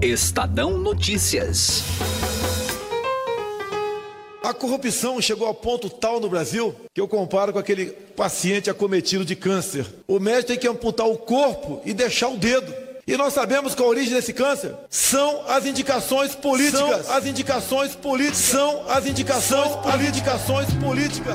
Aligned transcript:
Estadão 0.00 0.78
Notícias. 0.78 1.82
A 4.44 4.54
corrupção 4.54 5.20
chegou 5.20 5.46
ao 5.46 5.54
ponto 5.54 5.90
tal 5.90 6.20
no 6.20 6.28
Brasil 6.28 6.72
que 6.94 7.00
eu 7.00 7.08
comparo 7.08 7.52
com 7.52 7.58
aquele 7.58 7.86
paciente 7.86 8.70
acometido 8.70 9.24
de 9.24 9.34
câncer. 9.34 9.84
O 10.06 10.20
médico 10.20 10.48
tem 10.48 10.58
que 10.58 10.68
amputar 10.68 11.06
o 11.08 11.18
corpo 11.18 11.82
e 11.84 11.92
deixar 11.92 12.28
o 12.28 12.36
dedo. 12.36 12.72
E 13.08 13.16
nós 13.16 13.32
sabemos 13.32 13.74
que 13.74 13.82
a 13.82 13.86
origem 13.86 14.14
desse 14.14 14.32
câncer 14.32 14.72
são 14.88 15.42
as 15.48 15.66
indicações 15.66 16.32
políticas. 16.32 17.06
São 17.06 17.16
as 17.16 17.26
indicações 17.26 17.94
políticas. 17.96 18.38
São 18.38 18.88
as 18.88 19.04
indicações, 19.04 19.72
as 19.84 20.00
indicações 20.00 20.72
políticas. 20.74 21.34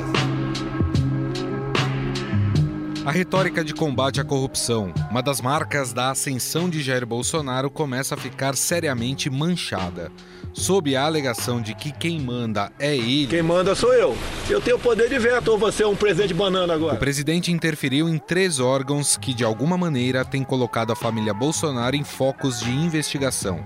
A 3.06 3.12
retórica 3.12 3.66
de 3.66 3.74
combate 3.74 4.22
à 4.22 4.24
corrupção, 4.24 4.94
uma 5.12 5.22
das 5.22 5.42
marcas 5.42 5.92
da 5.92 6.12
ascensão 6.12 6.70
de 6.70 6.82
Jair 6.82 7.06
Bolsonaro, 7.06 7.70
começa 7.70 8.16
a 8.16 8.18
ficar 8.18 8.56
seriamente 8.56 9.30
manchada. 9.30 10.10
Sob 10.54 10.96
a 10.96 11.04
alegação 11.04 11.62
de 11.62 11.76
que 11.76 11.92
quem 11.92 12.22
manda 12.22 12.72
é 12.80 12.96
ele. 12.96 13.28
Quem 13.28 13.44
manda 13.44 13.76
sou 13.76 13.94
eu. 13.94 14.18
Eu 14.50 14.62
tenho 14.62 14.80
poder 14.80 15.10
de 15.10 15.20
veto 15.20 15.50
ou 15.50 15.58
você 15.58 15.84
é 15.84 15.88
um 15.88 15.98
presidente 15.98 16.34
banana 16.34 16.74
agora? 16.74 16.96
O 16.96 17.00
presidente 17.00 17.52
interferiu 17.52 18.08
em 18.08 18.18
três 18.18 18.62
órgãos 18.62 19.18
que, 19.18 19.34
de 19.34 19.44
alguma 19.44 19.78
maneira, 19.78 20.24
têm 20.24 20.44
colocado 20.44 20.94
a 20.94 20.96
família 20.96 21.34
Bolsonaro 21.34 21.98
em 21.98 22.06
focos 22.06 22.62
de 22.62 22.72
investigação. 22.72 23.60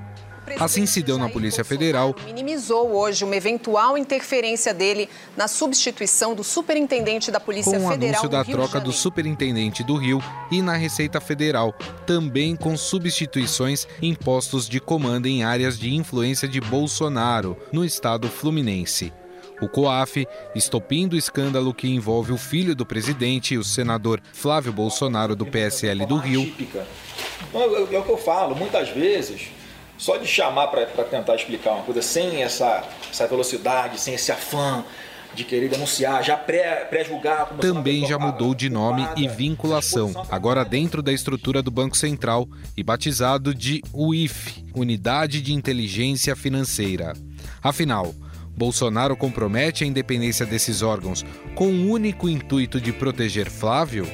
Assim 0.60 0.88
se 0.88 1.04
deu 1.04 1.18
na 1.20 1.30
Polícia 1.30 1.64
Federal. 1.64 2.16
Minimizou 2.26 2.96
hoje 2.96 3.24
uma 3.24 3.36
eventual 3.36 3.98
interferência 3.98 4.74
dele 4.74 5.08
na 5.36 5.48
substituição 5.48 6.34
do 6.34 6.44
superintendente 6.44 7.30
da 7.30 7.40
Polícia 7.40 7.80
com 7.80 7.86
o 7.86 7.90
Federal. 7.90 8.22
anúncio 8.22 8.30
da 8.30 8.44
troca 8.44 8.80
do 8.80 8.92
superintendente 8.92 9.84
do 9.84 9.96
Rio 9.96 10.20
e 10.52 10.62
na 10.62 10.76
Receita 10.76 11.22
Federal, 11.22 11.76
também 12.08 12.56
com 12.56 12.76
substituições 12.76 13.88
em 14.02 14.16
postos 14.16 14.68
de 14.68 14.80
comando 14.80 15.28
em 15.28 15.44
áreas 15.44 15.78
de 15.78 15.94
influência 15.94 16.48
de 16.48 16.60
Bolsonaro, 16.60 17.56
no 17.72 17.86
estado 17.86 18.28
fluminense. 18.28 19.14
O 19.62 19.68
COAF, 19.68 20.28
estopindo 20.56 21.16
o 21.16 21.20
escândalo 21.20 21.74
que 21.74 21.88
envolve 21.88 22.32
o 22.32 22.38
filho 22.38 22.76
do 22.76 22.86
presidente, 22.86 23.58
o 23.58 23.64
senador 23.64 24.22
Flávio 24.32 24.72
Bolsonaro, 24.72 25.36
do 25.36 25.46
PSL 25.46 26.06
do 26.06 26.18
Rio. 26.18 26.54
É 27.54 28.00
o 28.00 28.04
que 28.04 28.10
eu 28.10 28.18
falo, 28.18 28.56
muitas 28.56 28.90
vezes 28.90 29.50
só 29.98 30.18
de 30.18 30.28
chamar 30.28 30.68
para 30.68 30.86
tentar 30.86 31.36
explicar 31.36 31.72
uma 31.72 31.84
coisa 31.84 32.02
sem 32.02 32.44
essa, 32.44 32.84
essa 33.10 33.28
velocidade, 33.28 34.00
sem 34.00 34.14
esse 34.14 34.32
afã 34.32 34.84
de 35.34 35.44
querer 35.44 35.70
denunciar, 35.70 36.24
já 36.24 36.36
pré-julgar. 36.36 37.48
Pré 37.48 37.62
Também 37.62 38.06
já 38.06 38.18
mudou 38.18 38.56
de 38.56 38.70
nome 38.70 39.08
e 39.16 39.28
vinculação, 39.28 40.26
agora 40.30 40.66
dentro 40.66 41.02
da 41.02 41.12
estrutura 41.12 41.62
do 41.62 41.70
Banco 41.70 41.96
Central 41.96 42.48
e 42.76 42.84
batizado 42.84 43.54
de 43.54 43.82
UIF 43.94 44.64
Unidade 44.74 45.42
de 45.42 45.54
Inteligência 45.54 46.36
Financeira. 46.36 47.14
Afinal, 47.62 48.14
Bolsonaro 48.56 49.16
compromete 49.16 49.84
a 49.84 49.88
independência 49.88 50.46
desses 50.46 50.82
órgãos 50.82 51.24
com 51.54 51.68
o 51.68 51.92
único 51.92 52.28
intuito 52.28 52.82
de 52.82 52.92
proteger 52.92 53.50
Flávio? 53.50 54.08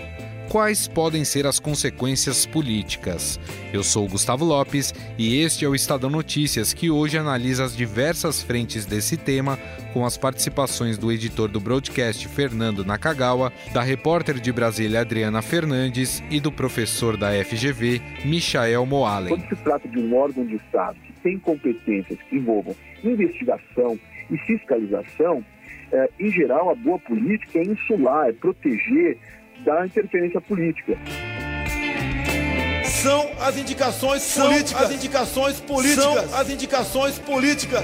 Quais 0.50 0.88
podem 0.88 1.24
ser 1.24 1.46
as 1.46 1.60
consequências 1.60 2.46
políticas. 2.46 3.40
Eu 3.74 3.84
sou 3.84 4.08
Gustavo 4.08 4.46
Lopes 4.46 4.94
e 5.18 5.42
este 5.42 5.66
é 5.66 5.68
o 5.68 5.76
Estadão 5.76 6.10
Notícias, 6.10 6.74
que 6.74 6.90
hoje 6.90 7.18
analisa 7.18 7.64
as 7.64 7.76
diversas 7.76 8.44
frentes 8.44 8.86
desse 8.86 9.18
tema, 9.18 9.58
com 9.94 10.06
as 10.06 10.18
participações 10.18 10.98
do 10.98 11.12
editor 11.12 11.50
do 11.50 11.60
broadcast 11.60 12.28
Fernando 12.28 12.86
Nakagawa, 12.86 13.52
da 13.74 13.82
repórter 13.82 14.40
de 14.40 14.52
Brasília 14.52 15.02
Adriana 15.02 15.42
Fernandes 15.42 16.24
e 16.30 16.40
do 16.40 16.52
professor 16.52 17.18
da 17.18 17.32
FGV, 17.44 18.02
Michael 18.26 18.86
Moalen. 18.86 19.30
Quando 19.30 19.48
se 19.50 19.56
trata 19.64 19.88
de 19.88 20.00
um 20.00 20.16
órgão 20.16 20.46
de 20.46 20.56
Estado 20.56 20.98
que 21.06 21.14
tem 21.22 21.40
competências 21.40 22.20
que 22.30 22.36
envolvam 22.36 22.76
investigação 23.04 24.00
e 24.30 24.38
fiscalização, 24.38 25.44
eh, 25.92 26.10
em 26.20 26.32
geral, 26.32 26.70
a 26.70 26.76
boa 26.76 26.98
política 27.00 27.60
é 27.60 27.64
insular, 27.64 28.30
é 28.30 28.34
proteger 28.34 29.18
da 29.60 29.86
interferência 29.86 30.42
política. 30.42 30.98
São 32.84 33.32
as 33.42 33.58
indicações 33.58 34.22
são 34.22 34.48
políticas. 34.48 34.84
As 34.84 34.92
indicações 34.92 35.60
políticas. 35.60 36.04
São 36.04 36.40
as 36.40 36.50
indicações 36.50 37.20
políticas. 37.20 37.84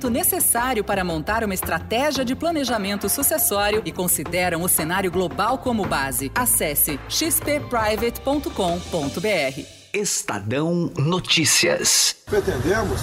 necessário 0.09 0.83
para 0.83 1.03
montar 1.03 1.43
uma 1.43 1.53
estratégia 1.53 2.25
de 2.25 2.35
planejamento 2.35 3.09
sucessório 3.09 3.81
e 3.85 3.91
consideram 3.91 4.63
o 4.63 4.69
cenário 4.69 5.11
global 5.11 5.57
como 5.57 5.85
base. 5.85 6.31
Acesse 6.35 6.99
xpprivate.com.br. 7.09 9.81
Estadão 9.93 10.91
Notícias. 10.97 12.15
Pretendemos 12.25 13.01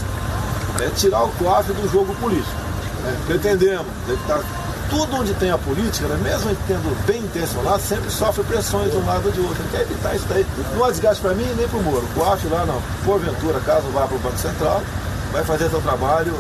é, 0.81 0.89
tirar 0.91 1.25
o 1.25 1.33
COAF 1.33 1.73
do 1.73 1.89
jogo 1.91 2.15
político. 2.17 2.55
Né? 3.03 3.17
Pretendemos 3.27 3.87
evitar 4.09 4.43
tudo 4.89 5.17
onde 5.17 5.35
tem 5.35 5.51
a 5.51 5.59
política, 5.59 6.09
né? 6.09 6.17
mesmo 6.23 6.57
tendo 6.67 7.07
bem 7.07 7.21
intencionado, 7.21 7.83
sempre 7.83 8.11
sofre 8.11 8.43
pressões 8.45 8.91
de 8.91 8.97
um 8.97 9.05
lado 9.05 9.27
ou 9.27 9.33
de 9.33 9.41
outro. 9.41 9.63
Quer 9.71 9.83
evitar 9.83 10.17
isso 10.17 10.25
daí. 10.29 10.47
Não 10.75 10.85
há 10.85 10.91
desgaste 10.91 11.21
para 11.21 11.35
mim 11.35 11.45
nem 11.57 11.69
para 11.69 11.79
o 11.79 11.83
Moro. 11.83 12.07
O 12.07 12.15
COAF 12.15 12.47
lá 12.49 12.65
não. 12.65 12.81
Porventura, 13.05 13.61
caso 13.61 13.87
vá 13.89 14.07
para 14.07 14.17
o 14.17 14.21
Banco 14.21 14.39
Central, 14.39 14.83
vai 15.31 15.45
fazer 15.45 15.69
seu 15.69 15.83
trabalho 15.83 16.33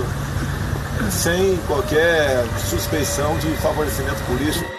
sem 1.10 1.56
qualquer 1.66 2.44
suspeição 2.58 3.38
de 3.38 3.48
favorecimento 3.56 4.22
político. 4.24 4.70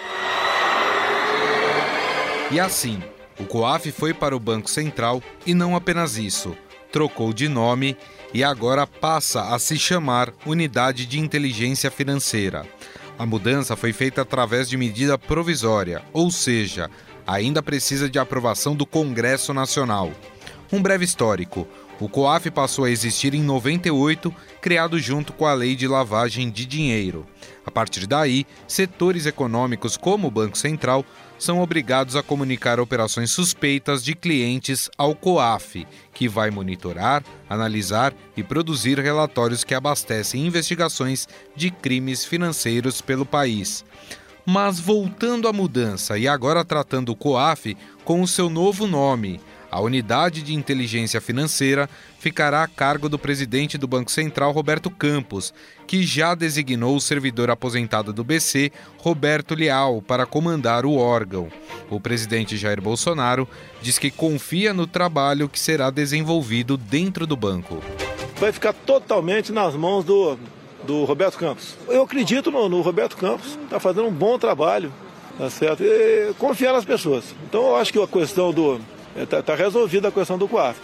E 2.52 2.60
assim, 2.60 3.02
o 3.40 3.46
COAF 3.46 3.92
foi 3.92 4.14
para 4.14 4.36
o 4.36 4.40
Banco 4.40 4.70
Central 4.70 5.22
e 5.46 5.54
não 5.54 5.76
apenas 5.76 6.18
isso, 6.18 6.56
trocou 6.92 7.32
de 7.32 7.48
nome 7.48 7.98
e 8.34 8.44
agora 8.44 8.86
passa 8.86 9.54
a 9.54 9.60
se 9.60 9.78
chamar 9.78 10.34
Unidade 10.46 11.06
de 11.06 11.20
Inteligência 11.20 11.90
Financeira. 11.90 12.66
A 13.18 13.26
mudança 13.26 13.76
foi 13.76 13.92
feita 13.94 14.22
através 14.22 14.70
de 14.70 14.78
medida 14.78 15.18
provisória, 15.18 16.02
ou 16.14 16.32
seja, 16.32 16.90
ainda 17.26 17.62
precisa 17.62 18.10
de 18.10 18.18
aprovação 18.18 18.76
do 18.76 18.86
Congresso 18.86 19.54
Nacional. 19.54 20.12
Um 20.72 20.82
breve 20.82 21.06
histórico. 21.06 21.68
O 22.00 22.08
COAF 22.08 22.50
passou 22.50 22.86
a 22.86 22.92
existir 22.92 23.34
em 23.34 23.42
98, 23.42 24.34
criado 24.62 25.00
junto 25.00 25.34
com 25.34 25.46
a 25.46 25.54
Lei 25.54 25.76
de 25.76 25.88
Lavagem 25.88 26.50
de 26.50 26.66
Dinheiro. 26.66 27.26
A 27.66 27.72
partir 27.72 28.06
daí, 28.08 28.46
setores 28.68 29.26
econômicos 29.26 29.96
como 29.96 30.28
o 30.28 30.32
Banco 30.32 30.58
Central 30.58 31.06
são 31.38 31.62
obrigados 31.62 32.16
a 32.16 32.24
comunicar 32.24 32.80
operações 32.80 33.32
suspeitas 33.32 34.04
de 34.04 34.14
clientes 34.14 34.90
ao 34.98 35.16
COAF, 35.16 35.88
que 36.14 36.28
vai 36.28 36.52
monitorar, 36.52 37.24
analisar 37.50 38.14
e 38.36 38.44
produzir 38.44 39.00
relatórios 39.00 39.64
que 39.64 39.74
abastecem 39.74 40.46
investigações 40.46 41.28
de 41.56 41.72
crimes 41.72 42.26
financeiros 42.26 43.02
pelo 43.02 43.26
país. 43.26 43.86
Mas 44.46 44.80
voltando 44.80 45.48
à 45.48 45.54
mudança 45.54 46.18
e 46.18 46.28
agora 46.28 46.66
tratando 46.66 47.12
o 47.12 47.16
COAF 47.16 47.78
com 48.04 48.22
o 48.22 48.28
seu 48.28 48.50
novo 48.50 48.88
nome, 48.88 49.40
a 49.72 49.80
unidade 49.80 50.42
de 50.42 50.54
inteligência 50.54 51.22
financeira 51.22 51.90
ficará 52.20 52.64
a 52.64 52.68
cargo 52.68 53.08
do 53.08 53.20
presidente 53.20 53.78
do 53.78 53.88
Banco 53.88 54.12
Central, 54.12 54.52
Roberto 54.52 54.90
Campos, 54.90 55.54
que 55.86 56.04
já 56.04 56.34
designou 56.34 56.96
o 56.96 57.02
servidor 57.02 57.50
aposentado 57.50 58.12
do 58.12 58.24
BC, 58.24 58.72
Roberto 58.98 59.56
Leal, 59.56 60.02
para 60.02 60.26
comandar 60.26 60.86
o 60.86 60.96
órgão. 60.96 61.50
O 61.90 62.00
presidente 62.00 62.58
Jair 62.58 62.82
Bolsonaro 62.82 63.48
diz 63.82 63.98
que 63.98 64.12
confia 64.12 64.74
no 64.74 64.88
trabalho 64.88 65.48
que 65.48 65.60
será 65.60 65.90
desenvolvido 65.90 66.76
dentro 66.76 67.28
do 67.28 67.36
banco. 67.36 67.82
Vai 68.38 68.52
ficar 68.52 68.74
totalmente 68.74 69.52
nas 69.52 69.76
mãos 69.76 70.04
do, 70.04 70.38
do 70.84 71.04
Roberto 71.04 71.38
Campos. 71.38 71.76
Eu 71.88 72.04
acredito 72.04 72.50
no, 72.50 72.68
no 72.70 72.82
Roberto 72.82 73.18
Campos, 73.18 73.58
está 73.64 73.80
fazendo 73.80 74.08
um 74.08 74.14
bom 74.14 74.40
trabalho, 74.40 74.92
tá 75.38 75.50
certo? 75.50 75.84
E 75.84 76.34
confiar 76.40 76.74
nas 76.74 76.86
pessoas. 76.86 77.36
Então 77.48 77.68
eu 77.68 77.76
acho 77.76 77.92
que 77.92 78.02
a 78.02 78.08
questão 78.08 78.54
do 78.54 78.80
Está 79.20 79.38
é, 79.38 79.42
tá 79.42 79.54
resolvida 79.54 80.08
a 80.08 80.12
questão 80.12 80.38
do 80.38 80.48
COAF. 80.48 80.80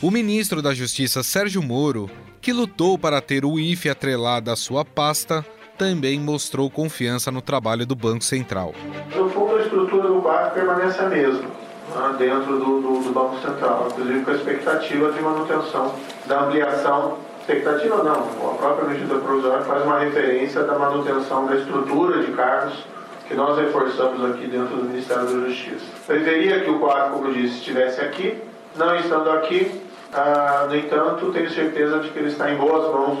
O 0.00 0.10
ministro 0.12 0.62
da 0.62 0.72
Justiça 0.72 1.24
Sérgio 1.24 1.60
Moro, 1.60 2.08
que 2.40 2.52
lutou 2.52 2.96
para 2.96 3.20
ter 3.20 3.44
o 3.44 3.58
IFE 3.58 3.90
atrelado 3.90 4.50
à 4.50 4.56
sua 4.56 4.84
pasta, 4.84 5.44
também 5.76 6.20
mostrou 6.20 6.70
confiança 6.70 7.32
no 7.32 7.42
trabalho 7.42 7.84
do 7.84 7.96
Banco 7.96 8.22
Central. 8.22 8.72
No 9.14 9.28
fundo, 9.28 9.56
a 9.56 9.62
estrutura 9.62 10.08
do 10.08 10.22
COAF 10.22 10.54
permanece 10.54 11.00
a 11.00 11.08
mesma. 11.08 11.50
ah, 11.96 12.14
dentro 12.16 12.58
do, 12.58 12.80
do, 12.80 13.02
do, 13.02 13.12
Banco 13.12 13.40
Central, 13.40 13.88
inclusive 13.90 14.24
com 14.24 14.30
a 14.30 14.34
expectativa 14.34 15.12
de 15.12 15.20
manutenção 15.20 15.94
da 16.26 16.44
ampliação. 16.44 17.18
Expectativa 17.40 18.04
não, 18.04 18.50
a 18.52 18.54
própria 18.54 18.88
medida 18.88 19.16
provisória 19.16 19.64
faz 19.64 19.82
uma 19.84 19.98
referência 19.98 20.62
da 20.62 20.78
manutenção 20.78 21.46
da 21.46 21.56
estrutura 21.56 22.22
de 22.22 22.30
cargos 22.32 22.84
que 23.30 23.36
nós 23.36 23.56
reforçamos 23.56 24.28
aqui 24.28 24.48
dentro 24.48 24.76
do 24.76 24.84
Ministério 24.86 25.24
da 25.24 25.48
Justiça. 25.48 25.86
Preferia 26.04 26.62
que 26.62 26.68
o 26.68 26.80
quadro, 26.80 27.12
como 27.12 27.32
disse, 27.32 27.58
estivesse 27.58 28.00
aqui, 28.00 28.36
não 28.74 28.96
estando 28.96 29.30
aqui, 29.30 29.70
ah, 30.12 30.66
no 30.68 30.74
entanto, 30.74 31.30
tenho 31.30 31.48
certeza 31.48 32.00
de 32.00 32.08
que 32.08 32.18
ele 32.18 32.26
está 32.26 32.50
em 32.52 32.56
boas 32.56 32.92
mãos 32.92 33.20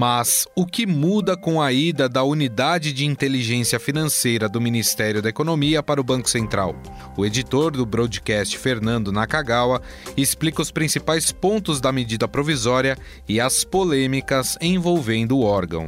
Mas 0.00 0.46
o 0.56 0.64
que 0.64 0.86
muda 0.86 1.36
com 1.36 1.60
a 1.60 1.70
ida 1.70 2.08
da 2.08 2.24
Unidade 2.24 2.90
de 2.90 3.04
Inteligência 3.04 3.78
Financeira 3.78 4.48
do 4.48 4.58
Ministério 4.58 5.20
da 5.20 5.28
Economia 5.28 5.82
para 5.82 6.00
o 6.00 6.02
Banco 6.02 6.30
Central? 6.30 6.74
O 7.18 7.26
editor 7.26 7.72
do 7.72 7.84
broadcast, 7.84 8.56
Fernando 8.56 9.12
Nakagawa, 9.12 9.82
explica 10.16 10.62
os 10.62 10.70
principais 10.70 11.30
pontos 11.30 11.82
da 11.82 11.92
medida 11.92 12.26
provisória 12.26 12.96
e 13.28 13.38
as 13.38 13.62
polêmicas 13.62 14.56
envolvendo 14.62 15.36
o 15.36 15.42
órgão. 15.42 15.84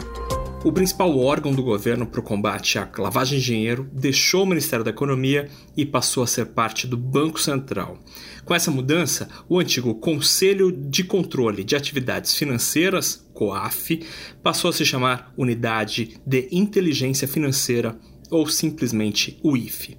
O 0.64 0.70
principal 0.70 1.18
órgão 1.18 1.52
do 1.52 1.60
governo 1.60 2.06
para 2.06 2.20
o 2.20 2.22
combate 2.22 2.78
à 2.78 2.88
lavagem 2.96 3.40
de 3.40 3.44
dinheiro 3.44 3.90
deixou 3.92 4.44
o 4.44 4.46
Ministério 4.46 4.84
da 4.84 4.92
Economia 4.92 5.48
e 5.76 5.84
passou 5.84 6.22
a 6.22 6.26
ser 6.26 6.46
parte 6.46 6.86
do 6.86 6.96
Banco 6.96 7.40
Central. 7.40 7.98
Com 8.44 8.54
essa 8.54 8.70
mudança, 8.70 9.28
o 9.48 9.58
antigo 9.58 9.92
Conselho 9.96 10.70
de 10.70 11.02
Controle 11.02 11.64
de 11.64 11.74
Atividades 11.74 12.36
Financeiras, 12.36 13.28
COAF, 13.34 14.06
passou 14.40 14.70
a 14.70 14.72
se 14.72 14.86
chamar 14.86 15.32
Unidade 15.36 16.20
de 16.24 16.48
Inteligência 16.52 17.26
Financeira 17.26 17.98
ou 18.30 18.46
simplesmente 18.46 19.40
UIF. 19.42 19.98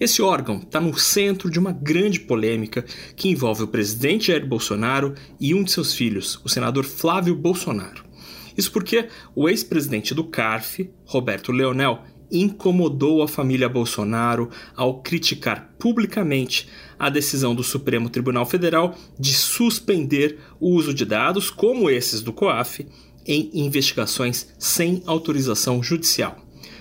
Esse 0.00 0.20
órgão 0.20 0.56
está 0.56 0.80
no 0.80 0.98
centro 0.98 1.48
de 1.48 1.60
uma 1.60 1.70
grande 1.70 2.18
polêmica 2.18 2.84
que 3.14 3.28
envolve 3.28 3.62
o 3.62 3.68
presidente 3.68 4.32
Jair 4.32 4.44
Bolsonaro 4.44 5.14
e 5.38 5.54
um 5.54 5.62
de 5.62 5.70
seus 5.70 5.94
filhos, 5.94 6.40
o 6.44 6.48
senador 6.48 6.84
Flávio 6.84 7.36
Bolsonaro. 7.36 8.10
Isso 8.56 8.72
porque 8.72 9.08
o 9.34 9.48
ex-presidente 9.48 10.14
do 10.14 10.24
CARF, 10.24 10.90
Roberto 11.04 11.52
Leonel, 11.52 12.00
incomodou 12.32 13.22
a 13.22 13.28
família 13.28 13.68
Bolsonaro 13.68 14.48
ao 14.74 15.02
criticar 15.02 15.74
publicamente 15.78 16.66
a 16.98 17.10
decisão 17.10 17.54
do 17.54 17.62
Supremo 17.62 18.08
Tribunal 18.08 18.46
Federal 18.46 18.96
de 19.18 19.34
suspender 19.34 20.38
o 20.58 20.70
uso 20.70 20.94
de 20.94 21.04
dados 21.04 21.50
como 21.50 21.90
esses 21.90 22.22
do 22.22 22.32
COAF 22.32 22.86
em 23.26 23.50
investigações 23.52 24.48
sem 24.58 25.02
autorização 25.04 25.82
judicial. 25.82 26.38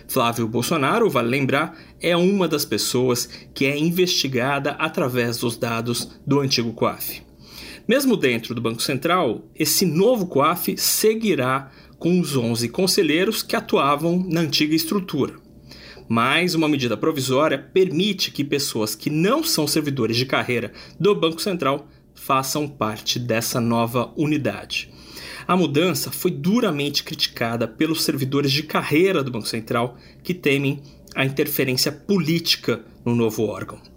Flávio 0.08 0.48
Bolsonaro, 0.48 1.10
vale 1.10 1.30
lembrar, 1.30 1.78
é 2.02 2.16
uma 2.16 2.48
das 2.48 2.66
pessoas 2.66 3.30
que 3.54 3.66
é 3.66 3.78
investigada 3.78 4.72
através 4.72 5.38
dos 5.38 5.58
dados 5.58 6.20
do 6.26 6.40
antigo 6.40 6.74
COAF. 6.74 7.22
Mesmo 7.92 8.16
dentro 8.16 8.56
do 8.56 8.62
Banco 8.62 8.82
Central, 8.82 9.44
esse 9.54 9.86
novo 9.86 10.26
COAF 10.26 10.78
seguirá 10.78 11.70
com 12.00 12.22
os 12.22 12.38
11 12.38 12.70
conselheiros 12.70 13.44
que 13.44 13.54
atuavam 13.54 14.26
na 14.30 14.40
antiga 14.40 14.74
estrutura. 14.74 15.34
Mas 16.08 16.56
uma 16.56 16.70
medida 16.70 16.96
provisória 16.96 17.60
permite 17.60 18.32
que 18.32 18.46
pessoas 18.46 18.96
que 18.96 19.10
não 19.10 19.44
são 19.44 19.68
servidores 19.68 20.16
de 20.16 20.26
carreira 20.26 20.72
do 20.98 21.14
Banco 21.14 21.42
Central 21.42 21.86
façam 22.16 22.66
parte 22.66 23.20
dessa 23.20 23.60
nova 23.60 24.14
unidade. 24.16 24.90
A 25.46 25.58
mudança 25.58 26.14
foi 26.14 26.32
duramente 26.32 27.04
criticada 27.04 27.68
pelos 27.68 28.06
servidores 28.06 28.54
de 28.54 28.64
carreira 28.64 29.22
do 29.22 29.32
Banco 29.32 29.50
Central 29.50 29.98
que 30.24 30.34
temem 30.34 30.82
a 31.14 31.26
interferência 31.26 31.92
política 31.92 32.86
no 33.04 33.14
novo 33.14 33.44
órgão. 33.44 33.91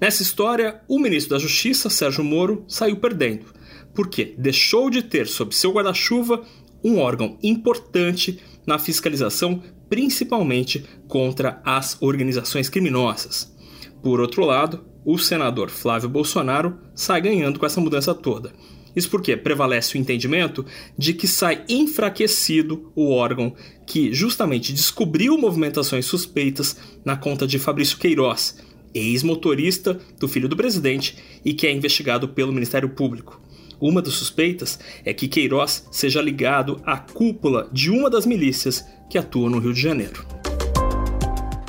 Nessa 0.00 0.22
história, 0.22 0.80
o 0.88 0.98
ministro 0.98 1.36
da 1.36 1.38
Justiça, 1.38 1.90
Sérgio 1.90 2.24
Moro, 2.24 2.64
saiu 2.68 2.96
perdendo, 2.96 3.46
porque 3.94 4.34
deixou 4.38 4.90
de 4.90 5.02
ter 5.02 5.26
sob 5.26 5.54
seu 5.54 5.72
guarda-chuva 5.72 6.44
um 6.82 6.98
órgão 6.98 7.38
importante 7.42 8.38
na 8.66 8.78
fiscalização, 8.78 9.62
principalmente 9.88 10.84
contra 11.06 11.60
as 11.64 11.96
organizações 12.00 12.68
criminosas. 12.68 13.54
Por 14.02 14.20
outro 14.20 14.44
lado, 14.44 14.84
o 15.04 15.18
senador 15.18 15.70
Flávio 15.70 16.08
Bolsonaro 16.08 16.78
sai 16.94 17.20
ganhando 17.20 17.58
com 17.58 17.66
essa 17.66 17.80
mudança 17.80 18.14
toda. 18.14 18.52
Isso 18.94 19.10
porque 19.10 19.36
prevalece 19.36 19.96
o 19.96 20.00
entendimento 20.00 20.64
de 20.96 21.14
que 21.14 21.26
sai 21.26 21.64
enfraquecido 21.68 22.92
o 22.94 23.10
órgão 23.10 23.54
que 23.86 24.12
justamente 24.12 24.72
descobriu 24.72 25.38
movimentações 25.38 26.04
suspeitas 26.04 26.76
na 27.04 27.16
conta 27.16 27.46
de 27.46 27.58
Fabrício 27.58 27.98
Queiroz, 27.98 28.56
ex-motorista 28.94 29.98
do 30.18 30.28
filho 30.28 30.48
do 30.48 30.56
presidente 30.56 31.16
e 31.44 31.52
que 31.52 31.66
é 31.66 31.72
investigado 31.72 32.28
pelo 32.28 32.52
Ministério 32.52 32.88
Público. 32.88 33.40
Uma 33.80 34.02
das 34.02 34.14
suspeitas 34.14 34.78
é 35.04 35.14
que 35.14 35.28
Queiroz 35.28 35.86
seja 35.90 36.20
ligado 36.20 36.80
à 36.84 36.98
cúpula 36.98 37.68
de 37.72 37.90
uma 37.90 38.10
das 38.10 38.26
milícias 38.26 38.84
que 39.08 39.16
atua 39.16 39.48
no 39.48 39.58
Rio 39.58 39.72
de 39.72 39.80
Janeiro. 39.80 40.26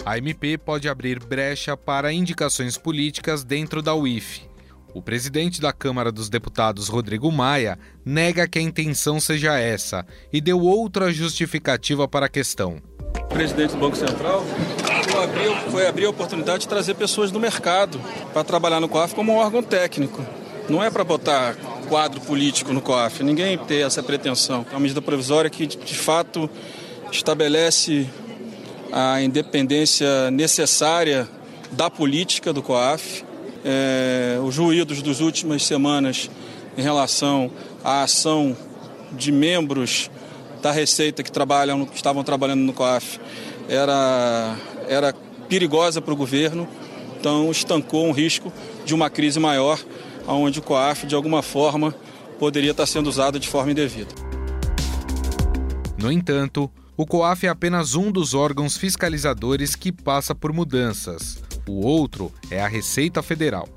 A 0.06 0.18
MP 0.18 0.57
pode 0.57 0.89
abrir 0.89 1.19
brecha 1.19 1.77
para 1.77 2.12
indicações 2.12 2.77
políticas 2.77 3.44
dentro 3.44 3.80
da 3.81 3.94
UIF. 3.94 4.42
O 4.92 5.04
presidente 5.04 5.62
da 5.62 5.71
Câmara 5.71 6.12
dos 6.12 6.30
Deputados, 6.30 6.88
Rodrigo 6.88 7.31
Maia, 7.31 7.77
nega 8.04 8.48
que 8.48 8.57
a 8.57 8.62
intenção 8.62 9.19
seja 9.19 9.60
essa 9.60 10.04
e 10.33 10.42
deu 10.42 10.60
outra 10.62 11.13
justificativa 11.13 12.07
para 12.07 12.25
a 12.25 12.30
questão. 12.30 12.81
O 13.16 13.27
presidente 13.27 13.74
do 13.74 13.77
Banco 13.77 13.95
Central 13.95 14.44
foi 15.71 15.87
abrir, 15.87 16.05
a 16.05 16.09
oportunidade 16.09 16.61
de 16.61 16.67
trazer 16.67 16.95
pessoas 16.95 17.31
do 17.31 17.39
mercado 17.39 17.99
para 18.33 18.43
trabalhar 18.43 18.79
no 18.79 18.89
COAF 18.89 19.13
como 19.13 19.33
um 19.33 19.35
órgão 19.35 19.61
técnico. 19.61 20.25
Não 20.67 20.83
é 20.83 20.89
para 20.89 21.03
botar 21.03 21.55
quadro 21.87 22.21
político 22.21 22.71
no 22.73 22.81
COAF, 22.81 23.23
ninguém 23.23 23.57
tem 23.57 23.83
essa 23.83 24.03
pretensão. 24.03 24.65
É 24.69 24.73
uma 24.73 24.79
medida 24.79 25.01
provisória 25.01 25.49
que, 25.49 25.65
de 25.65 25.95
fato, 25.95 26.49
estabelece 27.11 28.07
a 28.91 29.21
independência 29.21 30.29
necessária 30.31 31.27
da 31.71 31.89
política 31.89 32.53
do 32.53 32.61
COAF. 32.61 33.23
É, 33.63 34.39
os 34.43 34.57
ruídos 34.57 35.01
das 35.01 35.19
últimas 35.19 35.65
semanas 35.65 36.29
em 36.77 36.81
relação 36.81 37.51
à 37.83 38.03
ação 38.03 38.55
de 39.11 39.31
membros 39.31 40.09
da 40.61 40.71
Receita 40.71 41.23
que 41.23 41.31
trabalham, 41.31 41.85
que 41.85 41.95
estavam 41.95 42.23
trabalhando 42.23 42.61
no 42.61 42.73
COAF 42.73 43.19
era, 43.69 44.55
era 44.89 45.13
perigosa 45.47 46.01
para 46.01 46.13
o 46.13 46.18
governo, 46.18 46.68
então 47.18 47.50
estancou 47.51 48.06
um 48.06 48.12
risco 48.12 48.51
de 48.83 48.94
uma 48.94 49.09
crise 49.09 49.40
maior, 49.40 49.80
onde 50.28 50.59
o 50.59 50.61
COAF, 50.61 51.06
de 51.06 51.16
alguma 51.16 51.42
forma, 51.42 51.95
poderia 52.37 52.71
estar 52.71 52.85
sendo 52.85 53.07
usado 53.07 53.40
de 53.40 53.47
forma 53.47 53.71
indevida. 53.71 54.13
No 55.97 56.11
entanto, 56.11 56.69
o 56.97 57.06
COAF 57.06 57.45
é 57.45 57.49
apenas 57.49 57.95
um 57.95 58.11
dos 58.11 58.33
órgãos 58.33 58.75
fiscalizadores 58.75 59.75
que 59.75 59.92
passa 59.92 60.33
por 60.33 60.52
mudanças. 60.52 61.42
O 61.68 61.85
outro 61.85 62.31
é 62.49 62.61
a 62.61 62.68
Receita 62.68 63.21
Federal. 63.21 63.69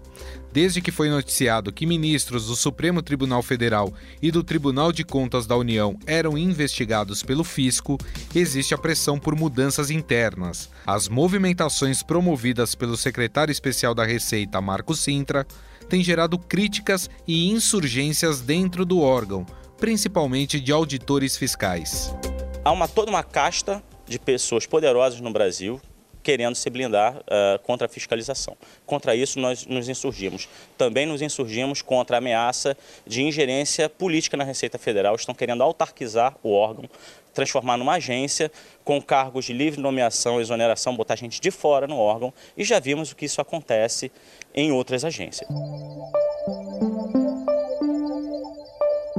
Desde 0.53 0.83
que 0.83 0.91
foi 0.91 1.09
noticiado 1.09 1.73
que 1.73 1.87
ministros 1.87 2.47
do 2.47 2.55
Supremo 2.55 3.01
Tribunal 3.01 3.43
Federal 3.43 3.91
e 4.21 4.31
do 4.31 4.45
Tribunal 4.45 4.93
de 4.93 5.03
Contas 5.03 5.47
da 5.47 5.57
União 5.57 5.99
eram 6.07 6.37
investigados 6.37 7.23
pelo 7.23 7.43
fisco, 7.43 7.97
existe 8.35 8.75
a 8.75 8.79
pressão 8.79 9.19
por 9.19 9.35
mudanças 9.35 9.91
internas. 9.91 10.69
As 10.87 11.09
movimentações 11.09 12.03
promovidas 12.03 12.75
pelo 12.75 12.99
secretário 12.99 13.51
especial 13.51 13.95
da 13.95 14.05
Receita, 14.05 14.61
Marco 14.61 14.95
Sintra, 14.95 15.47
têm 15.89 16.05
gerado 16.05 16.39
críticas 16.39 17.09
e 17.27 17.49
insurgências 17.51 18.43
dentro 18.43 18.85
do 18.85 19.01
órgão, 19.01 19.47
principalmente 19.79 20.61
de 20.61 20.71
auditores 20.71 21.35
fiscais. 21.35 22.15
Há 22.63 22.71
uma, 22.71 22.87
toda 22.87 23.11
uma 23.11 23.25
casta 23.25 23.83
de 24.07 24.19
pessoas 24.19 24.67
poderosas 24.67 25.19
no 25.19 25.33
Brasil 25.33 25.81
querendo 26.23 26.55
se 26.55 26.71
blindar 26.71 27.17
uh, 27.17 27.59
contra 27.62 27.87
a 27.87 27.88
fiscalização. 27.88 28.57
Contra 28.87 29.14
isso, 29.14 29.38
nós 29.38 29.67
nos 29.67 29.88
insurgimos. 29.88 30.49
Também 30.79 31.07
nos 31.07 31.21
insurgimos 31.23 31.83
contra 31.83 32.17
a 32.17 32.19
ameaça 32.19 32.76
de 33.07 33.23
ingerência 33.23 33.88
política 33.88 34.37
na 34.37 34.45
Receita 34.45 34.79
Federal. 34.79 35.14
Estão 35.14 35.35
querendo 35.35 35.62
autarquizar 35.62 36.37
o 36.43 36.52
órgão, 36.52 36.88
transformar 37.35 37.76
numa 37.76 37.95
agência 37.95 38.50
com 38.85 39.00
cargos 39.00 39.47
de 39.47 39.52
livre 39.52 39.81
nomeação, 39.81 40.41
exoneração, 40.41 40.97
botar 40.97 41.17
gente 41.17 41.41
de 41.41 41.50
fora 41.50 41.87
no 41.87 41.97
órgão. 41.97 42.33
E 42.57 42.64
já 42.64 42.79
vimos 42.79 43.12
o 43.12 43.17
que 43.17 43.25
isso 43.25 43.41
acontece 43.41 44.11
em 44.55 44.71
outras 44.73 45.05
agências. 45.05 45.49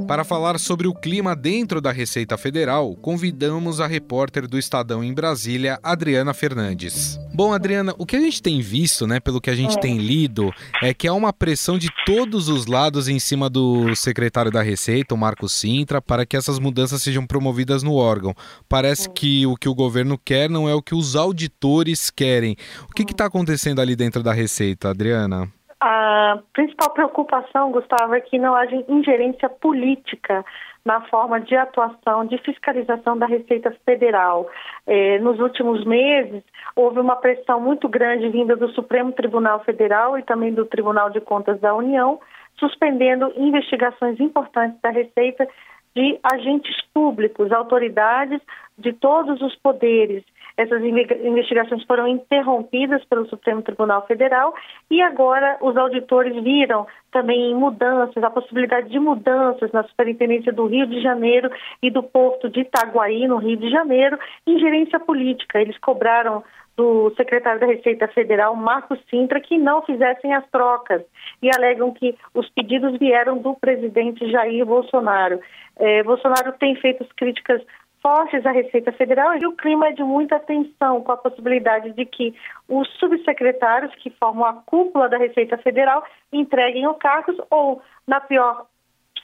Para 0.08 0.24
falar 0.24 0.60
sobre 0.60 0.88
o 0.88 0.94
clima 0.94 1.36
dentro 1.36 1.80
da 1.80 1.92
Receita 1.92 2.38
Federal, 2.38 2.96
convidamos 2.96 3.80
a 3.80 3.88
repórter 3.88 4.48
do 4.48 4.60
Estadão 4.60 5.04
em 5.04 5.14
Brasília, 5.14 5.80
Adriana 5.82 6.34
Fernandes. 6.34 7.18
Bom, 7.34 7.54
Adriana, 7.54 7.96
o 7.98 8.06
que 8.06 8.16
a 8.16 8.20
gente 8.20 8.42
tem 8.42 8.62
visto, 8.62 9.08
né, 9.08 9.20
pelo 9.20 9.40
que 9.40 9.50
a 9.50 9.56
gente 9.56 9.78
é. 9.78 9.80
tem 9.80 9.98
lido, 9.98 10.52
é 10.82 10.94
que 10.94 11.08
há 11.08 11.14
uma 11.14 11.32
pressão 11.32 11.78
de 11.78 11.90
todos 12.06 12.50
os 12.50 12.66
lados 12.66 13.08
em 13.08 13.18
cima 13.18 13.50
do 13.50 13.96
secretário 13.96 14.52
da 14.52 14.62
Receita, 14.62 15.16
o 15.16 15.18
Marco 15.18 15.48
Sintra, 15.48 16.02
para 16.02 16.26
que 16.26 16.36
essas 16.36 16.60
mudanças 16.60 17.02
sejam 17.02 17.26
promovidas 17.26 17.82
no 17.82 17.94
órgão. 17.94 18.36
Parece 18.68 19.10
que 19.10 19.46
o 19.46 19.56
que 19.56 19.70
o 19.70 19.76
governo 19.76 20.18
quer 20.18 20.50
não 20.50 20.68
é 20.68 20.76
o 20.76 20.82
que 20.82 20.94
os 20.94 21.16
auditores 21.16 22.10
querem. 22.10 22.56
O 22.90 22.94
que 22.94 23.04
está 23.04 23.26
acontecendo 23.26 23.80
ali 23.80 23.96
dentro 23.96 24.22
da 24.22 24.34
Receita, 24.34 24.90
Adriana? 24.90 25.52
A 25.86 26.40
principal 26.54 26.92
preocupação, 26.92 27.70
Gustavo, 27.70 28.16
é 28.16 28.22
que 28.22 28.40
não 28.40 28.56
haja 28.56 28.86
ingerência 28.88 29.50
política 29.50 30.46
na 30.86 31.02
forma 31.10 31.42
de 31.42 31.58
atuação, 31.58 32.26
de 32.26 32.38
fiscalização 32.38 33.18
da 33.18 33.26
Receita 33.26 33.70
Federal. 33.86 34.50
É, 34.88 35.20
nos 35.20 35.38
últimos 35.42 35.84
meses, 35.84 36.42
houve 36.74 37.02
uma 37.02 37.18
pressão 37.18 37.60
muito 37.60 37.90
grande 37.90 38.30
vinda 38.30 38.56
do 38.56 38.70
Supremo 38.70 39.12
Tribunal 39.12 39.60
Federal 39.66 40.18
e 40.18 40.24
também 40.24 40.54
do 40.54 40.66
Tribunal 40.66 41.10
de 41.10 41.20
Contas 41.20 41.60
da 41.60 41.76
União, 41.76 42.18
suspendendo 42.58 43.34
investigações 43.36 44.18
importantes 44.22 44.80
da 44.82 44.90
Receita 44.90 45.46
de 45.94 46.18
agentes 46.24 46.82
públicos, 46.94 47.52
autoridades 47.52 48.40
de 48.78 48.94
todos 48.94 49.42
os 49.42 49.54
poderes 49.58 50.24
essas 50.56 50.84
investigações 50.84 51.84
foram 51.86 52.08
interrompidas 52.08 53.04
pelo 53.06 53.28
Supremo 53.28 53.62
Tribunal 53.62 54.06
Federal 54.06 54.54
e 54.90 55.02
agora 55.02 55.58
os 55.62 55.76
auditores 55.76 56.42
viram 56.44 56.86
também 57.12 57.56
mudanças, 57.56 58.24
a 58.24 58.30
possibilidade 58.30 58.90
de 58.90 59.00
mudanças 59.00 59.72
na 59.72 59.84
Superintendência 59.84 60.54
do 60.54 60.66
Rio 60.66 60.86
de 60.88 61.02
Janeiro 61.02 61.50
e 61.82 61.90
do 61.90 62.04
Porto 62.04 62.50
de 62.50 62.62
Itaguaí, 62.62 63.28
no 63.28 63.38
Rio 63.38 63.58
de 63.58 63.70
Janeiro, 63.70 64.18
ingerência 64.46 65.00
política. 65.00 65.60
Eles 65.60 65.78
cobraram 65.80 66.44
do 66.76 67.14
secretário 67.16 67.60
da 67.60 67.68
Receita 67.68 68.08
Federal, 68.08 68.56
Marcos 68.56 69.00
Sintra, 69.10 69.40
que 69.40 69.58
não 69.58 69.84
fizessem 69.84 70.34
as 70.34 70.48
trocas 70.50 71.04
e 71.42 71.50
alegam 71.56 71.94
que 71.94 72.16
os 72.34 72.50
pedidos 72.50 72.98
vieram 72.98 73.38
do 73.38 73.54
presidente 73.56 74.30
Jair 74.32 74.66
Bolsonaro. 74.66 75.40
É, 75.78 76.04
Bolsonaro 76.04 76.52
tem 76.54 76.76
feito 76.76 77.06
críticas 77.16 77.62
fortes 78.04 78.46
à 78.46 78.52
Receita 78.52 78.92
Federal 78.92 79.38
e 79.38 79.48
o 79.48 79.54
clima 79.54 79.88
é 79.88 79.92
de 79.94 80.04
muita 80.04 80.38
tensão 80.38 81.02
com 81.02 81.14
a 81.14 81.18
possibilidade 81.18 81.94
de 81.94 82.06
que 82.06 82.36
os 82.68 82.88
subsecretários 83.00 83.96
que 83.96 84.10
formam 84.10 84.46
a 84.46 84.54
cúpula 84.54 85.08
da 85.08 85.18
Receita 85.18 85.58
Federal 85.58 86.04
entreguem 86.32 86.86
os 86.86 86.98
cargos 86.98 87.38
ou, 87.50 87.82
na 88.06 88.20
pior 88.20 88.66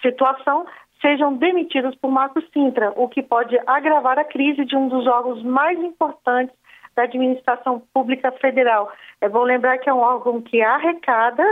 situação, 0.01 0.65
sejam 1.01 1.35
demitidos 1.35 1.93
por 1.95 2.09
Marcos 2.09 2.45
Sintra, 2.53 2.93
o 2.95 3.09
que 3.09 3.21
pode 3.21 3.59
agravar 3.67 4.17
a 4.17 4.23
crise 4.23 4.63
de 4.63 4.77
um 4.77 4.87
dos 4.87 5.05
órgãos 5.05 5.43
mais 5.43 5.77
importantes 5.77 6.55
da 6.95 7.03
administração 7.03 7.81
pública 7.93 8.31
federal. 8.31 8.91
É 9.19 9.27
bom 9.27 9.43
lembrar 9.43 9.77
que 9.79 9.89
é 9.89 9.93
um 9.93 9.99
órgão 9.99 10.41
que 10.41 10.61
arrecada, 10.61 11.43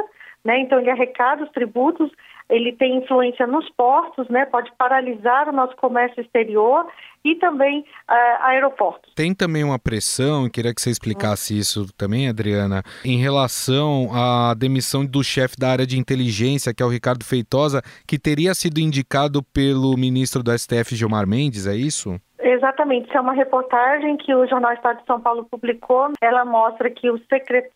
né? 0.45 0.59
então 0.59 0.79
ele 0.79 0.89
arrecada 0.89 1.43
os 1.43 1.51
tributos 1.51 2.09
ele 2.49 2.71
tem 2.73 2.97
influência 2.97 3.45
nos 3.45 3.69
portos, 3.71 4.27
né, 4.29 4.45
pode 4.45 4.71
paralisar 4.77 5.49
o 5.49 5.51
nosso 5.51 5.75
comércio 5.75 6.21
exterior 6.21 6.85
e 7.23 7.35
também 7.35 7.79
uh, 7.81 8.43
aeroportos. 8.43 9.13
Tem 9.15 9.33
também 9.33 9.63
uma 9.63 9.77
pressão, 9.77 10.49
queria 10.49 10.73
que 10.73 10.81
você 10.81 10.89
explicasse 10.89 11.57
isso 11.57 11.91
também, 11.97 12.29
Adriana, 12.29 12.83
em 13.03 13.17
relação 13.17 14.09
à 14.13 14.53
demissão 14.53 15.05
do 15.05 15.23
chefe 15.23 15.57
da 15.57 15.69
área 15.69 15.85
de 15.85 15.99
inteligência, 15.99 16.73
que 16.73 16.81
é 16.81 16.85
o 16.85 16.89
Ricardo 16.89 17.25
Feitosa, 17.25 17.81
que 18.07 18.17
teria 18.17 18.53
sido 18.53 18.79
indicado 18.79 19.43
pelo 19.43 19.97
ministro 19.97 20.41
do 20.41 20.57
STF, 20.57 20.95
Gilmar 20.95 21.27
Mendes, 21.27 21.67
é 21.67 21.75
isso? 21.75 22.19
Exatamente, 22.39 23.07
isso 23.07 23.17
é 23.17 23.21
uma 23.21 23.33
reportagem 23.33 24.15
que 24.15 24.33
o 24.33 24.47
Jornal 24.47 24.71
Estado 24.73 24.99
de 24.99 25.05
São 25.05 25.19
Paulo 25.19 25.45
publicou. 25.45 26.11
Ela 26.21 26.45
mostra 26.45 26.89
que 26.89 27.09
os 27.09 27.21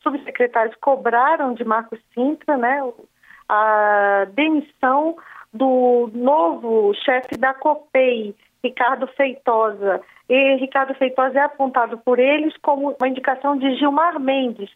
subsecretários 0.02 0.76
cobraram 0.80 1.54
de 1.54 1.66
Marcos 1.66 2.00
Sintra, 2.14 2.56
né, 2.56 2.82
a 3.52 4.28
demissão 4.34 5.18
do 5.54 6.10
novo 6.14 6.94
chefe 7.04 7.38
da 7.38 7.54
COPEI, 7.54 8.34
Ricardo 8.64 9.08
Feitosa. 9.08 10.00
E 10.30 10.56
Ricardo 10.56 10.94
Feitosa 10.96 11.38
é 11.38 11.44
apontado 11.44 11.98
por 11.98 12.18
eles 12.18 12.56
como 12.62 12.96
uma 12.98 13.08
indicação 13.10 13.58
de 13.58 13.76
Gilmar 13.76 14.18
Mendes, 14.22 14.70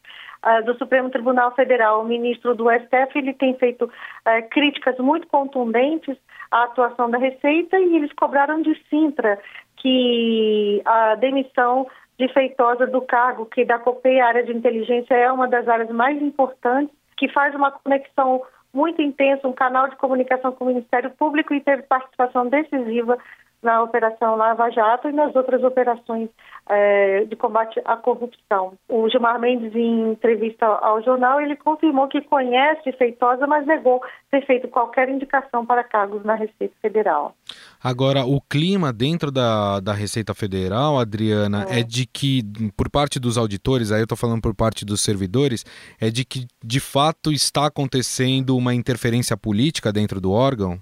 uh, 0.44 0.65
do 0.65 0.77
Supremo 0.77 1.10
Tribunal 1.10 1.55
Federal. 1.55 2.01
O 2.01 2.05
ministro 2.05 2.53
do 2.53 2.70
STF 2.70 3.17
ele 3.17 3.34
tem 3.34 3.53
feito 3.53 3.86
uh, 3.86 4.50
críticas 4.50 4.98
muito 4.98 5.25
contundentes 5.27 6.17
à 6.51 6.63
atuação 6.63 7.10
da 7.10 7.17
Receita 7.17 7.79
e 7.79 7.96
eles 7.96 8.12
cobraram 8.12 8.62
de 8.62 8.77
Sintra 8.89 9.39
que 9.77 10.82
a 10.84 11.15
demissão 11.15 11.88
de 12.20 12.27
Feitosa 12.34 12.86
do 12.88 13.01
cargo, 13.01 13.46
que 13.46 13.63
da 13.63 13.79
COPEI, 13.79 14.20
a 14.20 14.27
área 14.27 14.44
de 14.44 14.51
inteligência, 14.51 15.13
é 15.13 15.32
uma 15.32 15.48
das 15.48 15.65
áreas 15.70 15.89
mais 15.91 16.22
importantes, 16.22 16.94
que 17.15 17.29
faz 17.29 17.55
uma 17.55 17.72
conexão 17.72 18.41
muito 18.75 19.01
intenso, 19.01 19.48
um 19.48 19.53
canal 19.53 19.88
de 19.88 19.96
comunicação 19.96 20.51
com 20.51 20.65
o 20.65 20.67
Ministério 20.67 21.10
Público 21.12 21.53
e 21.53 21.62
teve 21.62 21.84
participação 21.84 22.48
decisiva 22.48 23.17
na 23.65 23.84
Operação 23.84 24.36
Lava 24.36 24.69
Jato 24.69 25.10
e 25.10 25.12
nas 25.12 25.36
outras 25.36 25.63
operações 25.63 26.29
é, 26.67 27.25
de 27.25 27.36
combate 27.36 27.81
à 27.86 27.98
corrupção. 27.98 28.74
O 28.88 29.10
Gilmar 29.10 29.39
Mendes, 29.39 29.75
em 29.75 30.12
entrevista 30.12 30.65
ao 30.65 31.01
jornal, 31.03 31.41
ele 31.41 31.55
confirmou 31.55 32.07
que 32.07 32.22
conhece 32.22 32.91
Feitosa, 32.93 33.45
mas 33.45 33.65
negou 33.67 34.01
ter 34.31 34.45
feito 34.45 34.67
qualquer 34.67 35.10
indicação 35.10 35.65
para 35.65 35.84
cargos 35.84 36.24
na 36.24 36.36
Receita 36.36 36.74
Federal. 36.81 37.36
Agora, 37.84 38.25
o 38.25 38.39
clima 38.41 38.93
dentro 38.93 39.31
da, 39.31 39.79
da 39.79 39.93
Receita 39.93 40.34
Federal, 40.34 40.98
Adriana, 40.98 41.65
é. 41.69 41.81
é 41.81 41.84
de 41.84 42.05
que, 42.05 42.41
por 42.77 42.89
parte 42.89 43.19
dos 43.19 43.38
auditores, 43.38 43.91
aí 43.91 44.00
eu 44.00 44.05
estou 44.05 44.17
falando 44.17 44.41
por 44.41 44.55
parte 44.55 44.86
dos 44.86 45.01
servidores, 45.01 45.65
é 46.00 46.10
de 46.10 46.24
que 46.24 46.48
de 46.63 46.79
fato 46.79 47.31
está 47.31 47.67
acontecendo 47.67 48.55
uma 48.55 48.74
interferência 48.74 49.36
política 49.36 49.91
dentro 49.91 50.22
do 50.22 50.31
órgão? 50.31 50.79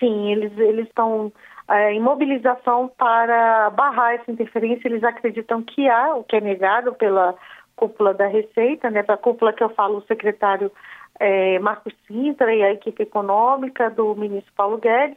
Sim, 0.00 0.32
eles 0.32 0.52
eles 0.58 0.88
estão 0.88 1.32
é, 1.72 1.92
em 1.92 2.00
mobilização 2.00 2.90
para 2.98 3.70
barrar 3.70 4.14
essa 4.14 4.30
interferência. 4.30 4.86
Eles 4.86 5.02
acreditam 5.02 5.62
que 5.62 5.88
há, 5.88 6.14
o 6.14 6.22
que 6.22 6.36
é 6.36 6.40
negado 6.40 6.92
pela 6.94 7.34
cúpula 7.74 8.12
da 8.12 8.26
Receita, 8.26 8.90
né, 8.90 9.02
para 9.02 9.14
a 9.14 9.18
cúpula 9.18 9.52
que 9.52 9.64
eu 9.64 9.70
falo, 9.70 9.98
o 9.98 10.06
secretário 10.06 10.70
é, 11.18 11.58
Marcos 11.60 11.94
Sintra 12.06 12.54
e 12.54 12.62
a 12.62 12.72
equipe 12.72 13.02
econômica 13.02 13.88
do 13.90 14.14
ministro 14.14 14.52
Paulo 14.54 14.76
Guedes, 14.76 15.16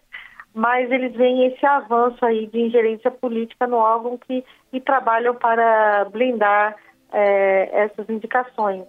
mas 0.53 0.89
eles 0.89 1.13
veem 1.13 1.47
esse 1.47 1.65
avanço 1.65 2.25
aí 2.25 2.47
de 2.47 2.59
ingerência 2.59 3.11
política 3.11 3.67
no 3.67 3.75
órgão 3.75 4.17
que, 4.17 4.43
e 4.71 4.79
trabalham 4.79 5.35
para 5.35 6.05
blindar 6.05 6.75
é, 7.11 7.83
essas 7.83 8.09
indicações. 8.09 8.85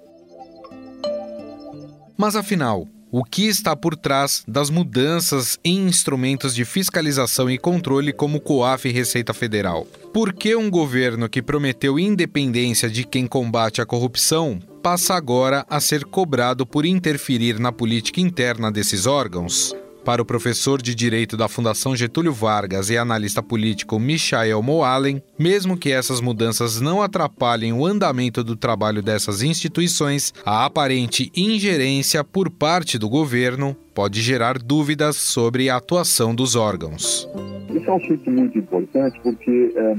Mas 2.16 2.36
afinal, 2.36 2.84
o 3.18 3.24
que 3.24 3.46
está 3.46 3.74
por 3.74 3.96
trás 3.96 4.44
das 4.46 4.68
mudanças 4.68 5.58
em 5.64 5.86
instrumentos 5.86 6.54
de 6.54 6.66
fiscalização 6.66 7.50
e 7.50 7.56
controle 7.56 8.12
como 8.12 8.38
COAF 8.38 8.86
e 8.86 8.92
Receita 8.92 9.32
Federal? 9.32 9.86
Por 10.12 10.34
que 10.34 10.54
um 10.54 10.68
governo 10.68 11.26
que 11.26 11.40
prometeu 11.40 11.98
independência 11.98 12.90
de 12.90 13.04
quem 13.04 13.26
combate 13.26 13.80
a 13.80 13.86
corrupção 13.86 14.58
passa 14.82 15.14
agora 15.14 15.64
a 15.66 15.80
ser 15.80 16.04
cobrado 16.04 16.66
por 16.66 16.84
interferir 16.84 17.58
na 17.58 17.72
política 17.72 18.20
interna 18.20 18.70
desses 18.70 19.06
órgãos? 19.06 19.74
Para 20.06 20.22
o 20.22 20.24
professor 20.24 20.80
de 20.80 20.94
Direito 20.94 21.36
da 21.36 21.48
Fundação 21.48 21.96
Getúlio 21.96 22.32
Vargas 22.32 22.90
e 22.90 22.96
analista 22.96 23.42
político 23.42 23.98
Michael 23.98 24.62
Moalen, 24.62 25.20
mesmo 25.36 25.76
que 25.76 25.90
essas 25.90 26.20
mudanças 26.20 26.80
não 26.80 27.02
atrapalhem 27.02 27.72
o 27.72 27.84
andamento 27.84 28.44
do 28.44 28.54
trabalho 28.54 29.02
dessas 29.02 29.42
instituições, 29.42 30.32
a 30.46 30.64
aparente 30.64 31.32
ingerência 31.36 32.22
por 32.22 32.48
parte 32.48 33.00
do 33.00 33.08
governo 33.08 33.76
pode 33.92 34.20
gerar 34.20 34.58
dúvidas 34.58 35.16
sobre 35.16 35.68
a 35.68 35.74
atuação 35.74 36.32
dos 36.32 36.54
órgãos. 36.54 37.28
Esse 37.74 37.88
é 37.88 37.92
um 37.92 37.96
assunto 37.96 38.30
muito 38.30 38.56
importante 38.56 39.18
porque 39.24 39.72
é, 39.74 39.96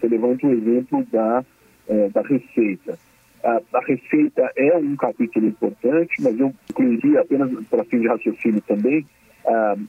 você 0.00 0.08
levanta 0.08 0.46
o 0.46 0.52
exemplo 0.52 1.06
da, 1.12 1.44
é, 1.86 2.08
da 2.08 2.22
Receita. 2.22 2.98
A, 3.44 3.60
a, 3.74 3.80
Receita 3.86 4.50
é 4.56 4.74
um 4.78 4.96
capítulo 4.96 5.46
importante, 5.48 6.14
mas 6.20 6.40
eu 6.40 6.50
incluiria 6.70 7.20
apenas 7.20 7.50
para 7.68 7.84
fim 7.84 8.00
de 8.00 8.08
raciocínio 8.08 8.62
também 8.62 9.04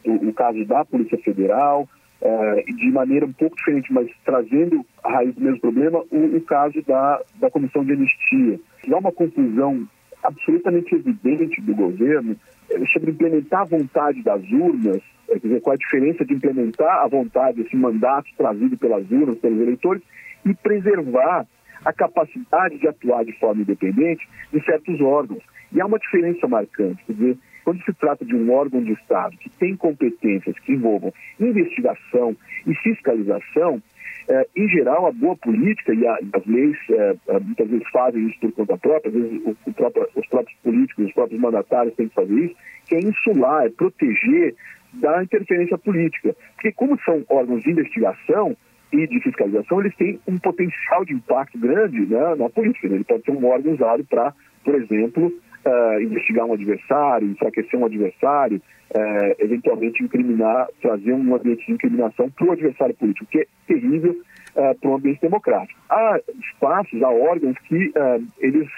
o, 0.06 0.30
o, 0.30 0.34
caso 0.34 0.64
da 0.66 0.86
Polícia 0.86 1.18
Federal, 1.20 1.88
uh, 2.22 2.76
de 2.76 2.92
maneira 2.92 3.26
um 3.26 3.34
pouco 3.34 3.56
diferente, 3.56 3.92
mas 3.92 4.10
trazendo 4.24 4.86
a 5.04 5.12
raiz 5.12 5.36
do 5.36 5.42
mesmo 5.42 5.60
problema, 5.60 6.04
o, 6.12 6.38
o 6.38 6.42
caso 6.42 6.82
da, 6.88 7.22
da 7.36 7.50
Comissão 7.50 7.84
de 7.84 7.94
Anistia. 7.94 8.60
Há 8.92 8.98
uma 8.98 9.12
conclusão 9.12 9.88
absolutamente 10.24 10.96
evidente 10.96 11.62
do 11.62 11.74
governo 11.76 12.36
eh, 12.70 12.86
sobre 12.94 13.12
implementar 13.12 13.62
a 13.62 13.66
vontade 13.66 14.22
das 14.22 14.42
urnas, 14.52 15.02
quer 15.28 15.40
dizer, 15.40 15.62
qual 15.62 15.74
a 15.74 15.78
diferença 15.78 16.24
de 16.24 16.34
implementar 16.34 17.04
a 17.04 17.08
vontade, 17.08 17.62
esse 17.62 17.76
mandato 17.76 18.28
trazido 18.38 18.78
pelas 18.78 19.10
urnas, 19.10 19.40
pelos 19.40 19.60
eleitores, 19.60 20.04
e 20.46 20.54
preservar 20.54 21.48
a 21.84 21.94
capacidade 21.94 22.78
de 22.78 22.88
atuar 22.88 23.26
de 23.26 23.34
forma 23.40 23.62
independente 23.62 24.28
de 24.54 24.64
certos 24.64 25.02
órgãos. 25.02 25.44
E 25.72 25.82
há 25.82 25.86
uma 25.86 25.98
diferença 25.98 26.48
marcante, 26.48 27.04
quer 27.06 27.14
dizer, 27.14 27.38
quando 27.64 27.84
se 27.84 27.94
trata 27.94 28.26
de 28.26 28.36
um 28.36 28.52
órgão 28.52 28.84
de 28.84 28.94
Estado 28.94 29.38
que 29.38 29.50
tem 29.50 29.76
competências 29.76 30.58
que 30.60 30.74
envolvam 30.74 31.14
investigação 31.40 32.36
e 32.66 32.74
fiscalização, 32.76 33.82
é, 34.28 34.48
em 34.56 34.68
geral, 34.70 35.08
a 35.08 35.12
boa 35.12 35.36
política 35.36 35.94
e, 35.94 36.06
a, 36.06 36.20
as 36.34 36.46
leis 36.46 36.78
é, 36.90 37.16
é, 37.28 37.40
muitas 37.40 37.70
vezes 37.70 37.88
fazem 37.90 38.28
isso 38.28 38.40
por 38.40 38.52
conta 38.54 38.78
própria, 38.78 39.10
às 39.10 39.14
vezes 39.14 39.42
o, 39.46 39.58
o 39.66 39.74
próprio, 39.74 40.08
os 40.16 40.28
próprios 40.28 40.58
políticos, 40.64 41.06
os 41.06 41.14
próprios 41.14 41.42
mandatários 41.42 41.96
têm 41.96 42.08
que 42.08 42.16
fazer 42.16 42.34
isso, 42.34 42.56
que 42.86 42.96
é 42.96 43.00
insular, 43.00 43.66
é 43.66 43.70
proteger 43.70 44.56
da 44.94 45.24
interferência 45.24 45.78
política. 45.78 46.36
Porque 46.56 46.72
como 46.72 47.00
são 47.02 47.24
órgãos 47.30 47.64
de 47.64 47.72
investigação 47.72 48.56
e 48.92 49.08
de 49.08 49.22
fiscalização, 49.22 49.80
eles 49.80 49.96
têm 49.96 50.20
um 50.28 50.38
potencial 50.38 51.06
de 51.06 51.14
impacto 51.14 51.58
grande 51.58 52.06
né, 52.06 52.36
na 52.36 52.50
política. 52.50 52.88
Ele 52.88 53.04
pode 53.04 53.24
ser 53.24 53.32
um 53.32 53.46
órgão 53.46 53.74
usado 53.74 54.04
para, 54.06 54.34
por 54.64 54.76
exemplo, 54.76 55.32
uh, 55.66 56.02
investigar 56.02 56.46
um 56.46 56.54
adversário, 56.54 57.30
enfraquecer 57.30 57.80
um 57.80 57.86
adversário, 57.86 58.62
uh, 58.92 59.36
eventualmente 59.40 60.04
incriminar, 60.04 60.68
trazer 60.82 61.14
um 61.14 61.36
ambiente 61.36 61.66
de 61.66 61.74
incriminação 61.74 62.30
para 62.30 62.48
o 62.48 62.52
adversário 62.52 62.96
político, 62.96 63.26
que 63.30 63.40
é 63.40 63.46
terrível 63.68 64.12
uh, 64.12 64.80
para 64.80 64.90
um 64.90 64.96
ambiente 64.96 65.22
democrático. 65.22 65.80
Há 65.90 66.20
espaços, 66.40 67.02
há 67.04 67.10
órgãos 67.10 67.58
que 67.68 67.92
eles 68.40 68.70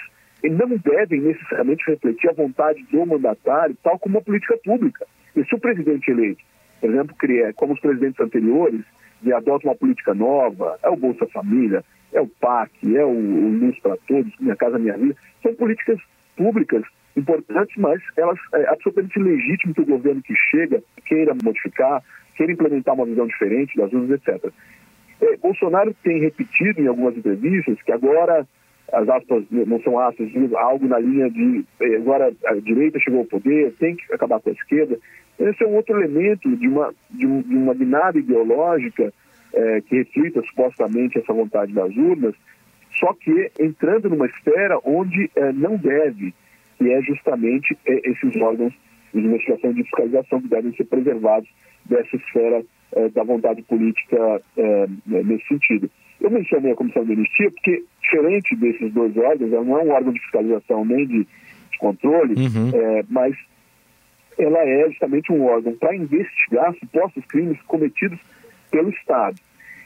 não 0.42 0.68
devem 0.76 1.20
necessariamente 1.20 1.84
refletir 1.88 2.28
a 2.28 2.34
vontade 2.34 2.82
do 2.90 3.06
mandatário, 3.06 3.76
tal 3.82 3.98
como 3.98 4.18
a 4.18 4.22
política 4.22 4.56
pública. 4.64 5.06
E 5.34 5.44
se 5.44 5.54
o 5.54 5.58
presidente 5.58 6.10
eleito, 6.10 6.42
por 6.80 6.90
exemplo, 6.90 7.16
cria, 7.16 7.52
como 7.54 7.72
os 7.72 7.80
presidentes 7.80 8.20
anteriores, 8.20 8.82
e 9.22 9.32
adota 9.32 9.66
uma 9.66 9.74
política 9.74 10.12
nova, 10.12 10.78
é 10.82 10.88
o 10.90 10.96
Bolsa 10.96 11.26
Família, 11.28 11.82
é 12.12 12.20
o 12.20 12.28
PAC, 12.28 12.70
é 12.94 13.04
o, 13.04 13.08
o 13.08 13.48
Luz 13.58 13.78
para 13.80 13.96
Todos, 14.06 14.32
Minha 14.38 14.54
Casa 14.54 14.78
Minha 14.78 14.96
Vida, 14.98 15.16
são 15.42 15.54
políticas 15.54 15.98
públicas 16.36 16.82
importantes, 17.16 17.74
mas 17.76 18.00
elas 18.16 18.38
é 18.54 18.68
absolutamente 18.68 19.18
legítimo 19.18 19.74
que 19.74 19.82
o 19.82 19.86
governo 19.86 20.22
que 20.22 20.34
chega 20.50 20.82
queira 21.06 21.34
modificar, 21.42 22.02
queira 22.36 22.52
implementar 22.52 22.94
uma 22.94 23.06
visão 23.06 23.26
diferente 23.26 23.76
das 23.76 23.92
urnas, 23.92 24.10
etc. 24.10 24.52
É, 25.20 25.36
Bolsonaro 25.36 25.94
tem 26.02 26.20
repetido 26.20 26.80
em 26.80 26.86
algumas 26.86 27.16
entrevistas 27.16 27.80
que 27.82 27.92
agora 27.92 28.46
as 28.92 29.08
aspas 29.08 29.44
não 29.50 29.80
são 29.80 29.98
aspas, 29.98 30.28
algo 30.56 30.86
na 30.86 30.98
linha 30.98 31.30
de 31.30 31.64
é, 31.80 31.96
agora 31.96 32.32
a 32.46 32.54
direita 32.54 32.98
chegou 32.98 33.20
ao 33.20 33.26
poder, 33.26 33.72
tem 33.78 33.96
que 33.96 34.12
acabar 34.12 34.40
com 34.40 34.50
a 34.50 34.52
esquerda. 34.52 34.98
Esse 35.38 35.64
é 35.64 35.66
um 35.66 35.74
outro 35.74 35.96
elemento 35.98 36.54
de 36.56 36.68
uma, 36.68 36.94
de, 37.10 37.26
um, 37.26 37.42
de 37.42 37.56
uma 37.56 37.74
guinada 37.74 38.18
ideológica 38.18 39.12
é, 39.52 39.80
que 39.80 39.96
reflita 39.96 40.42
supostamente 40.42 41.18
essa 41.18 41.32
vontade 41.32 41.72
das 41.72 41.94
urnas, 41.96 42.34
só 42.98 43.12
que 43.14 43.50
entrando 43.58 44.08
numa 44.08 44.26
esfera 44.26 44.78
onde 44.84 45.30
é, 45.36 45.52
não 45.52 45.76
deve, 45.76 46.34
que 46.78 46.90
é 46.90 47.02
justamente 47.02 47.76
é, 47.86 48.10
esses 48.10 48.36
órgãos 48.40 48.72
de 49.12 49.20
investigação 49.20 49.70
e 49.70 49.74
de 49.74 49.82
fiscalização 49.84 50.40
que 50.40 50.48
devem 50.48 50.74
ser 50.74 50.84
preservados 50.84 51.48
dessa 51.84 52.16
esfera 52.16 52.64
é, 52.92 53.08
da 53.10 53.22
vontade 53.22 53.62
política 53.62 54.40
nesse 55.06 55.46
sentido. 55.46 55.90
Eu 56.20 56.30
mencionei 56.30 56.72
a 56.72 56.76
Comissão 56.76 57.04
de 57.04 57.12
Anistia 57.12 57.50
porque, 57.50 57.84
diferente 58.00 58.56
desses 58.56 58.92
dois 58.92 59.16
órgãos, 59.16 59.52
ela 59.52 59.64
não 59.64 59.78
é 59.78 59.82
um 59.82 59.90
órgão 59.90 60.12
de 60.12 60.20
fiscalização 60.20 60.84
nem 60.84 61.06
de, 61.06 61.24
de 61.24 61.78
controle, 61.78 62.34
uhum. 62.34 62.70
mas 63.08 63.36
ela 64.38 64.58
é 64.58 64.88
justamente 64.88 65.32
um 65.32 65.44
órgão 65.44 65.74
para 65.74 65.94
investigar 65.94 66.74
supostos 66.76 67.24
crimes 67.26 67.60
cometidos 67.62 68.18
pelo 68.70 68.90
Estado. 68.90 69.36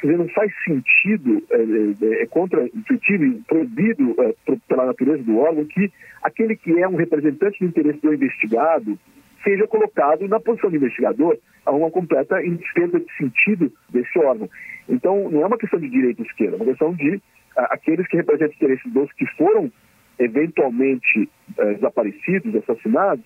Quer 0.01 0.07
dizer, 0.07 0.19
não 0.19 0.29
faz 0.29 0.53
sentido, 0.65 1.43
é, 1.51 1.57
é, 1.57 2.23
é 2.23 2.27
contra-intuitivo 2.27 3.25
e 3.25 3.43
proibido 3.43 4.15
é, 4.21 4.35
pela 4.69 4.87
natureza 4.87 5.23
do 5.25 5.39
órgão 5.39 5.65
que 5.65 5.93
aquele 6.23 6.57
que 6.57 6.79
é 6.79 6.89
um 6.89 6.97
representante 6.97 7.59
do 7.59 7.67
interesse 7.67 8.01
do 8.01 8.15
investigado 8.15 8.99
seja 9.43 9.67
colocado 9.67 10.27
na 10.29 10.39
posição 10.39 10.71
de 10.71 10.77
investigador 10.77 11.39
a 11.65 11.73
uma 11.73 11.91
completa 11.91 12.45
indefesa 12.45 13.01
de 13.01 13.17
sentido 13.17 13.73
desse 13.91 14.19
órgão. 14.19 14.49
Então, 14.89 15.29
não 15.31 15.43
é 15.43 15.47
uma 15.47 15.59
questão 15.59 15.81
de 15.81 15.89
direita 15.89 16.23
e 16.23 16.27
esquerda, 16.27 16.57
é 16.57 16.59
uma 16.59 16.67
questão 16.67 16.95
de 16.95 17.21
a, 17.57 17.75
aqueles 17.75 18.07
que 18.07 18.17
representam 18.17 18.51
os 18.51 18.57
interesses 18.57 18.93
dos 18.93 19.13
que 19.13 19.27
foram 19.37 19.71
eventualmente 20.19 21.29
é, 21.57 21.75
desaparecidos, 21.75 22.55
assassinados, 22.57 23.25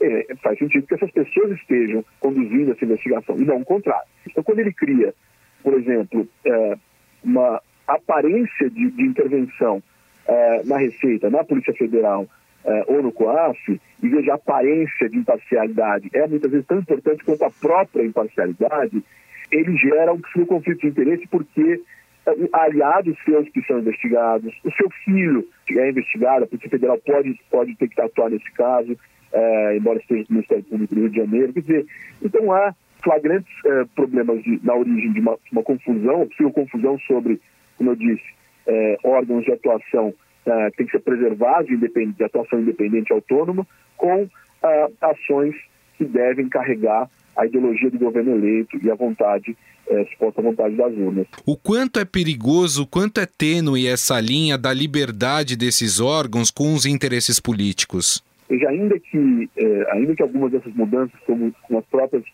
é, 0.00 0.34
faz 0.42 0.58
sentido 0.58 0.86
que 0.86 0.94
essas 0.94 1.10
pessoas 1.10 1.52
estejam 1.52 2.04
conduzindo 2.18 2.72
essa 2.72 2.84
investigação, 2.84 3.36
e 3.38 3.44
não 3.44 3.58
o 3.58 3.64
contrário. 3.64 4.08
Então, 4.28 4.42
quando 4.42 4.58
ele 4.58 4.72
cria 4.72 5.14
por 5.62 5.74
exemplo, 5.74 6.28
é, 6.44 6.76
uma 7.24 7.60
aparência 7.86 8.70
de, 8.70 8.90
de 8.90 9.02
intervenção 9.02 9.82
é, 10.26 10.62
na 10.64 10.78
Receita, 10.78 11.30
na 11.30 11.44
Polícia 11.44 11.74
Federal 11.74 12.26
é, 12.64 12.84
ou 12.86 13.02
no 13.02 13.12
COAF, 13.12 13.80
e 14.02 14.08
veja 14.08 14.32
a 14.32 14.36
aparência 14.36 15.08
de 15.08 15.18
imparcialidade 15.18 16.08
é 16.12 16.26
muitas 16.26 16.50
vezes 16.50 16.66
tão 16.66 16.78
importante 16.78 17.24
quanto 17.24 17.44
a 17.44 17.50
própria 17.50 18.04
imparcialidade, 18.04 19.02
ele 19.50 19.76
gera 19.76 20.12
um 20.12 20.20
possível 20.20 20.46
conflito 20.46 20.80
de 20.80 20.88
interesse 20.88 21.26
porque 21.28 21.80
é, 22.26 22.32
aliados 22.52 23.16
seus 23.24 23.48
que 23.50 23.62
são 23.62 23.80
investigados, 23.80 24.54
o 24.64 24.70
seu 24.72 24.88
filho 25.04 25.46
que 25.66 25.78
é 25.78 25.90
investigado, 25.90 26.44
a 26.44 26.46
Polícia 26.46 26.70
Federal 26.70 26.98
pode, 26.98 27.38
pode 27.50 27.74
ter 27.76 27.88
que 27.88 28.00
atuar 28.00 28.30
nesse 28.30 28.50
caso, 28.52 28.96
é, 29.32 29.76
embora 29.76 29.98
esteja 29.98 30.24
no 30.28 30.36
Ministério 30.36 30.64
Público 30.64 30.94
do 30.94 31.00
Rio 31.00 31.10
de 31.10 31.16
Janeiro. 31.16 31.52
Quer 31.52 31.60
dizer, 31.60 31.86
então 32.22 32.52
há 32.52 32.74
flagrantes 33.02 33.52
eh, 33.66 33.84
problemas 33.94 34.42
de, 34.42 34.60
na 34.62 34.74
origem 34.74 35.12
de 35.12 35.20
uma, 35.20 35.36
uma, 35.50 35.62
confusão, 35.62 36.26
possível 36.28 36.52
confusão 36.52 36.98
sobre, 37.00 37.40
como 37.76 37.90
eu 37.90 37.96
disse, 37.96 38.24
eh, 38.66 38.96
órgãos 39.04 39.44
de 39.44 39.52
atuação 39.52 40.14
eh, 40.46 40.70
que 40.70 40.76
tem 40.78 40.86
que 40.86 40.92
ser 40.92 41.00
preservados, 41.00 41.68
de, 41.68 41.76
de 41.76 42.24
atuação 42.24 42.60
independente 42.60 43.10
e 43.10 43.12
autônoma, 43.12 43.66
com 43.96 44.28
ah, 44.62 44.88
ações 45.00 45.54
que 45.96 46.04
devem 46.04 46.48
carregar 46.48 47.08
a 47.36 47.46
ideologia 47.46 47.90
do 47.90 47.98
governo 47.98 48.36
eleito 48.36 48.78
e 48.82 48.90
a 48.90 48.94
vontade, 48.94 49.56
é, 49.88 50.04
suposta 50.06 50.42
vontade 50.42 50.74
das 50.76 50.92
urnas. 50.92 51.26
O 51.46 51.56
quanto 51.56 51.98
é 51.98 52.04
perigoso, 52.04 52.82
o 52.82 52.86
quanto 52.86 53.20
é 53.20 53.26
tênue 53.26 53.86
essa 53.86 54.20
linha 54.20 54.58
da 54.58 54.72
liberdade 54.72 55.56
desses 55.56 56.00
órgãos 56.00 56.50
com 56.50 56.74
os 56.74 56.84
interesses 56.84 57.40
políticos? 57.40 58.22
Veja, 58.50 58.68
ainda 58.68 58.98
que, 58.98 59.48
ainda 59.92 60.14
que 60.14 60.22
algumas 60.22 60.52
dessas 60.52 60.74
mudanças, 60.74 61.18
como, 61.26 61.52
como 61.62 61.78
as 61.78 61.86
próprias 61.86 62.24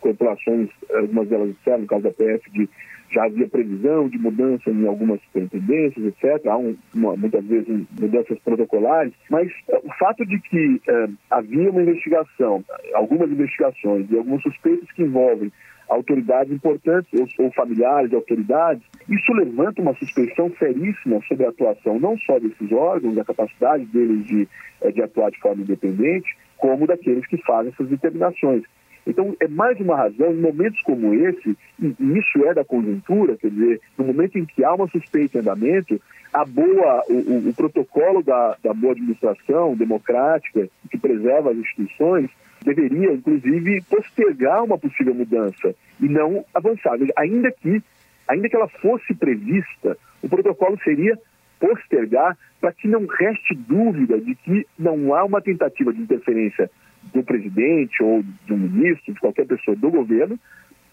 corporações, 0.00 0.68
algumas 0.94 1.28
delas 1.28 1.54
disseram, 1.54 1.80
no 1.80 1.86
caso 1.86 2.02
da 2.02 2.10
PF, 2.10 2.50
de 2.50 2.68
já 3.10 3.24
havia 3.24 3.48
previsão 3.48 4.08
de 4.08 4.18
mudança 4.18 4.70
em 4.70 4.86
algumas 4.86 5.20
superintendências, 5.22 6.04
etc. 6.06 6.46
Há 6.46 6.56
um, 6.56 6.76
uma, 6.94 7.16
muitas 7.16 7.44
vezes 7.44 7.86
mudanças 7.98 8.38
protocolares, 8.40 9.12
mas 9.30 9.50
é, 9.68 9.78
o 9.78 9.92
fato 9.98 10.24
de 10.26 10.38
que 10.40 10.80
é, 10.88 11.08
havia 11.30 11.70
uma 11.70 11.82
investigação, 11.82 12.64
algumas 12.94 13.30
investigações 13.30 14.10
e 14.10 14.16
alguns 14.16 14.42
suspeitos 14.42 14.90
que 14.92 15.02
envolvem 15.02 15.52
autoridades 15.88 16.52
importantes 16.52 17.08
ou, 17.14 17.44
ou, 17.44 17.52
familiares 17.52 18.10
de 18.10 18.16
autoridades, 18.16 18.82
isso 19.08 19.32
levanta 19.32 19.80
uma 19.80 19.94
suspeição 19.94 20.50
seríssima 20.58 21.20
sobre 21.28 21.46
a 21.46 21.50
atuação 21.50 22.00
não 22.00 22.18
só 22.18 22.40
desses 22.40 22.72
órgãos, 22.72 23.14
da 23.14 23.24
capacidade 23.24 23.84
deles 23.86 24.26
de, 24.26 24.48
de 24.92 25.02
atuar 25.02 25.30
de 25.30 25.38
forma 25.38 25.62
independente, 25.62 26.36
como 26.56 26.86
daqueles 26.86 27.26
que 27.26 27.36
fazem 27.42 27.72
essas 27.72 27.88
determinações. 27.88 28.64
Então, 29.06 29.36
é 29.38 29.46
mais 29.46 29.78
uma 29.80 29.96
razão, 29.96 30.32
em 30.32 30.40
momentos 30.40 30.80
como 30.82 31.14
esse, 31.14 31.56
e 31.80 32.18
isso 32.18 32.44
é 32.44 32.52
da 32.52 32.64
conjuntura, 32.64 33.36
quer 33.36 33.50
dizer, 33.50 33.80
no 33.96 34.04
momento 34.04 34.36
em 34.36 34.44
que 34.44 34.64
há 34.64 34.74
uma 34.74 34.88
suspeita 34.88 35.38
em 35.38 35.40
andamento, 35.42 36.00
a 36.32 36.44
boa, 36.44 37.04
o, 37.08 37.48
o, 37.48 37.54
protocolo 37.54 38.22
da, 38.22 38.56
da 38.62 38.74
boa 38.74 38.92
administração 38.92 39.76
democrática, 39.76 40.68
que 40.90 40.98
preserva 40.98 41.50
as 41.50 41.56
instituições, 41.56 42.30
deveria, 42.64 43.12
inclusive, 43.12 43.80
postergar 43.88 44.64
uma 44.64 44.76
possível 44.76 45.14
mudança 45.14 45.74
e 46.00 46.08
não 46.08 46.44
avançar. 46.52 46.98
Ainda 47.16 47.52
que, 47.52 47.80
ainda 48.28 48.48
que 48.48 48.56
ela 48.56 48.68
fosse 48.68 49.14
prevista, 49.14 49.96
o 50.20 50.28
protocolo 50.28 50.76
seria 50.82 51.16
postergar 51.60 52.36
para 52.60 52.72
que 52.72 52.88
não 52.88 53.06
reste 53.06 53.54
dúvida 53.54 54.20
de 54.20 54.34
que 54.34 54.66
não 54.78 55.14
há 55.14 55.24
uma 55.24 55.40
tentativa 55.40 55.92
de 55.92 56.02
interferência 56.02 56.68
do 57.12 57.22
presidente 57.22 58.02
ou 58.02 58.22
do 58.46 58.56
ministro, 58.56 59.14
de 59.14 59.20
qualquer 59.20 59.46
pessoa 59.46 59.76
do 59.76 59.90
governo, 59.90 60.38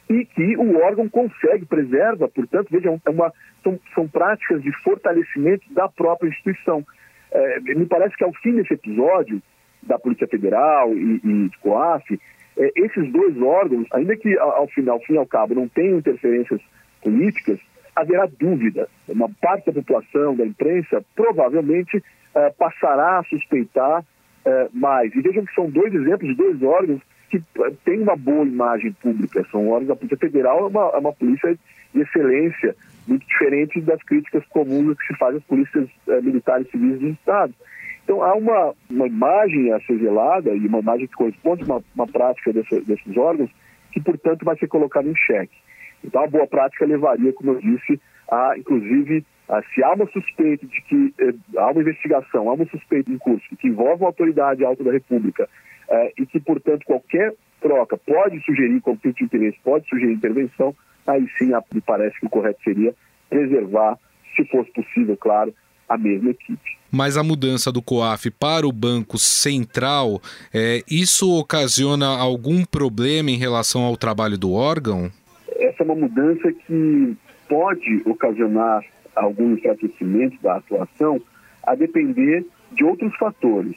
e 0.09 0.25
que 0.25 0.57
o 0.57 0.77
órgão 0.83 1.07
consegue, 1.09 1.65
preserva, 1.65 2.27
portanto, 2.27 2.67
vejam, 2.69 3.01
é 3.05 3.09
uma, 3.09 3.31
são, 3.63 3.79
são 3.95 4.07
práticas 4.07 4.61
de 4.61 4.71
fortalecimento 4.83 5.71
da 5.73 5.87
própria 5.87 6.29
instituição. 6.29 6.85
É, 7.31 7.59
me 7.59 7.85
parece 7.85 8.15
que 8.15 8.23
ao 8.23 8.33
fim 8.33 8.55
desse 8.55 8.73
episódio 8.73 9.41
da 9.81 9.97
Polícia 9.97 10.27
Federal 10.27 10.93
e, 10.93 11.19
e 11.23 11.49
COAF, 11.61 12.19
é, 12.57 12.71
esses 12.75 13.11
dois 13.11 13.41
órgãos, 13.41 13.87
ainda 13.93 14.15
que 14.15 14.37
ao 14.37 14.67
final, 14.67 14.95
ao 14.95 15.01
fim 15.01 15.13
e 15.13 15.17
ao 15.17 15.25
cabo, 15.25 15.55
não 15.55 15.67
tenham 15.67 15.97
interferências 15.97 16.61
políticas, 17.01 17.59
haverá 17.95 18.27
dúvida. 18.39 18.87
Uma 19.07 19.29
parte 19.41 19.65
da 19.67 19.73
população, 19.73 20.35
da 20.35 20.45
imprensa, 20.45 21.03
provavelmente 21.15 22.03
é, 22.35 22.49
passará 22.51 23.19
a 23.19 23.23
suspeitar 23.23 24.03
é, 24.45 24.69
mais. 24.73 25.13
E 25.15 25.21
vejam 25.21 25.45
que 25.45 25.53
são 25.53 25.69
dois 25.69 25.93
exemplos 25.93 26.29
de 26.29 26.35
dois 26.35 26.61
órgãos 26.61 27.01
que 27.29 27.37
é, 27.37 27.71
têm 27.85 28.01
uma 28.01 28.15
boa 28.15 28.45
imagem 28.45 28.93
pública. 28.93 29.45
São 29.51 29.67
órgãos 29.69 29.87
da 29.87 29.95
Polícia 29.95 30.17
Federal, 30.17 30.59
é 30.59 30.67
uma, 30.67 30.91
é 30.93 30.97
uma 30.97 31.13
polícia 31.13 31.57
de 31.93 32.01
excelência, 32.01 32.75
muito 33.07 33.25
diferente 33.27 33.81
das 33.81 34.01
críticas 34.03 34.43
comuns 34.47 34.97
que 34.97 35.07
se 35.07 35.17
fazem 35.17 35.37
às 35.37 35.43
polícias 35.43 35.89
é, 36.07 36.21
militares 36.21 36.69
civis 36.69 36.99
dos 36.99 37.11
estados. 37.11 37.55
Então 38.03 38.21
há 38.21 38.33
uma, 38.33 38.73
uma 38.89 39.07
imagem 39.07 39.71
a 39.71 39.79
ser 39.81 39.97
velada 39.97 40.53
e 40.53 40.67
uma 40.67 40.79
imagem 40.79 41.07
que 41.07 41.13
corresponde 41.13 41.63
a 41.63 41.65
uma, 41.65 41.83
uma 41.95 42.07
prática 42.07 42.51
desse, 42.51 42.81
desses 42.81 43.17
órgãos 43.17 43.49
que, 43.91 44.01
portanto, 44.01 44.43
vai 44.43 44.57
ser 44.57 44.67
colocada 44.67 45.07
em 45.07 45.15
xeque. 45.15 45.55
Então 46.03 46.23
a 46.23 46.27
boa 46.27 46.47
prática 46.47 46.85
levaria, 46.85 47.31
como 47.33 47.51
eu 47.51 47.59
disse, 47.61 47.99
a, 48.29 48.55
inclusive, 48.57 49.25
a, 49.49 49.61
se 49.73 49.83
há 49.83 49.93
uma 49.93 50.07
suspeita 50.07 50.65
de 50.65 50.81
que 50.81 51.13
eh, 51.19 51.33
há 51.57 51.71
uma 51.71 51.81
investigação, 51.81 52.49
há 52.49 52.53
uma 52.53 52.65
suspeita 52.65 53.11
em 53.11 53.17
curso 53.17 53.43
que 53.57 53.67
envolve 53.67 54.03
uma 54.03 54.09
autoridade 54.09 54.63
alta 54.63 54.83
da 54.83 54.91
República 54.91 55.49
eh, 55.89 56.13
e 56.19 56.25
que, 56.25 56.39
portanto, 56.39 56.85
qualquer 56.85 57.33
troca 57.61 57.97
pode 57.97 58.39
sugerir 58.43 58.81
conflito 58.81 59.17
de 59.17 59.23
interesse, 59.25 59.57
pode 59.63 59.87
sugerir 59.87 60.13
intervenção, 60.13 60.75
aí 61.07 61.27
sim 61.37 61.51
me 61.73 61.81
parece 61.81 62.19
que 62.19 62.25
o 62.25 62.29
correto 62.29 62.61
seria 62.63 62.93
preservar, 63.29 63.97
se 64.35 64.45
fosse 64.45 64.71
possível, 64.71 65.17
claro, 65.17 65.53
a 65.87 65.97
mesma 65.97 66.31
equipe. 66.31 66.77
Mas 66.91 67.17
a 67.17 67.23
mudança 67.23 67.71
do 67.71 67.81
COAF 67.81 68.29
para 68.31 68.67
o 68.67 68.71
Banco 68.71 69.17
Central, 69.17 70.21
é, 70.53 70.81
isso 70.89 71.31
ocasiona 71.37 72.07
algum 72.07 72.63
problema 72.63 73.31
em 73.31 73.37
relação 73.37 73.83
ao 73.83 73.97
trabalho 73.97 74.37
do 74.37 74.53
órgão? 74.53 75.11
Essa 75.55 75.81
é 75.81 75.85
uma 75.85 75.95
mudança 75.95 76.51
que 76.51 77.17
pode 77.49 78.01
ocasionar 78.05 78.83
algum 79.15 79.53
enfraquecimento 79.53 80.41
da 80.41 80.57
atuação, 80.57 81.21
a 81.63 81.75
depender 81.75 82.45
de 82.71 82.83
outros 82.83 83.15
fatores. 83.17 83.75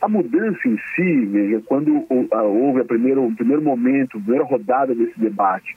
A 0.00 0.08
mudança 0.08 0.66
em 0.66 0.76
si, 0.94 1.26
veja, 1.26 1.62
quando 1.66 2.04
houve 2.08 2.80
a 2.80 2.84
primeiro, 2.84 3.24
o 3.24 3.34
primeiro 3.34 3.62
momento, 3.62 4.18
a 4.18 4.20
primeira 4.20 4.44
rodada 4.44 4.94
desse 4.94 5.18
debate 5.18 5.76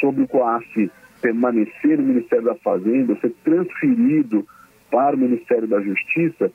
sobre 0.00 0.22
o 0.22 0.28
COAF 0.28 0.90
permanecer 1.20 1.98
no 1.98 2.04
Ministério 2.04 2.44
da 2.44 2.54
Fazenda, 2.56 3.16
ser 3.20 3.32
transferido 3.44 4.46
para 4.90 5.16
o 5.16 5.18
Ministério 5.18 5.66
da 5.66 5.80
Justiça, 5.80 6.50